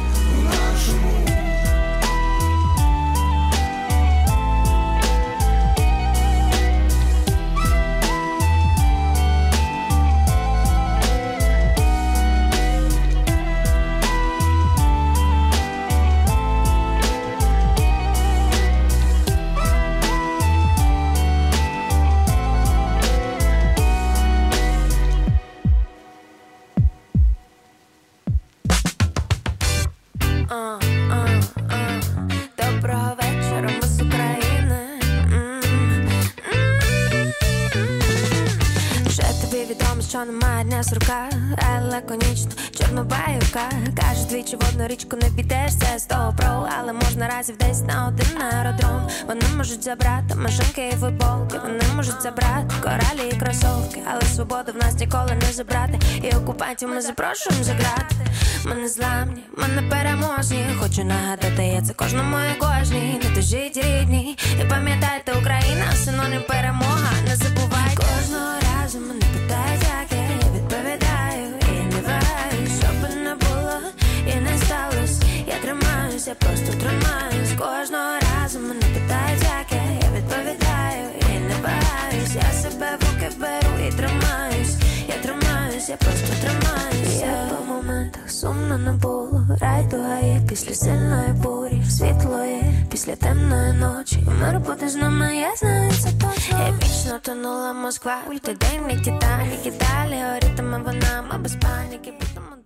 [40.11, 43.69] що немає дня сурка, але лаконічно, чорнобаюка.
[43.97, 47.81] Каже, двічі в одну річку не підеш, це з того про, але можна разів десь
[47.81, 49.07] на один аеродром.
[49.27, 54.83] Вони можуть забрати машинки і футболки, вони можуть забрати коралі і кросовки, але свободу в
[54.83, 55.99] нас ніколи не забрати.
[56.23, 58.15] І окупантів ми запрошуємо заграти.
[58.65, 60.65] Ми не зламні, ми не переможні.
[60.79, 63.21] Хочу нагадати, я це кожному і кожній.
[63.23, 67.11] Не тужіть рідні, і пам'ятайте, Україна синонім перемога.
[67.27, 73.80] Не забувайте кожного разу мене питають, як я, відповідаю, і не вагаю, що не було,
[74.27, 75.22] і не сталося.
[75.47, 77.51] Я тримаюсь, я просто тримаюсь.
[77.57, 82.35] Кожного разу мене питають, як я, відповідаю, і не вагаюсь.
[82.35, 82.97] Я себе
[83.30, 84.76] в беру і тримаюсь.
[85.07, 87.22] Я тримаюсь, я просто тримаюсь.
[87.22, 89.30] Я по моментах сумно не було.
[89.60, 91.84] Райдуга є після сильної бурі.
[91.90, 92.41] Світло
[92.91, 94.23] після темної ночі.
[94.41, 96.60] Мир буде з нами, я знаю це точно.
[96.60, 98.18] Я вічно тонула Москва.
[98.30, 102.14] Ультидень, Титанік і далі горітиме вона, ми без паніки.
[102.19, 102.60] Будемо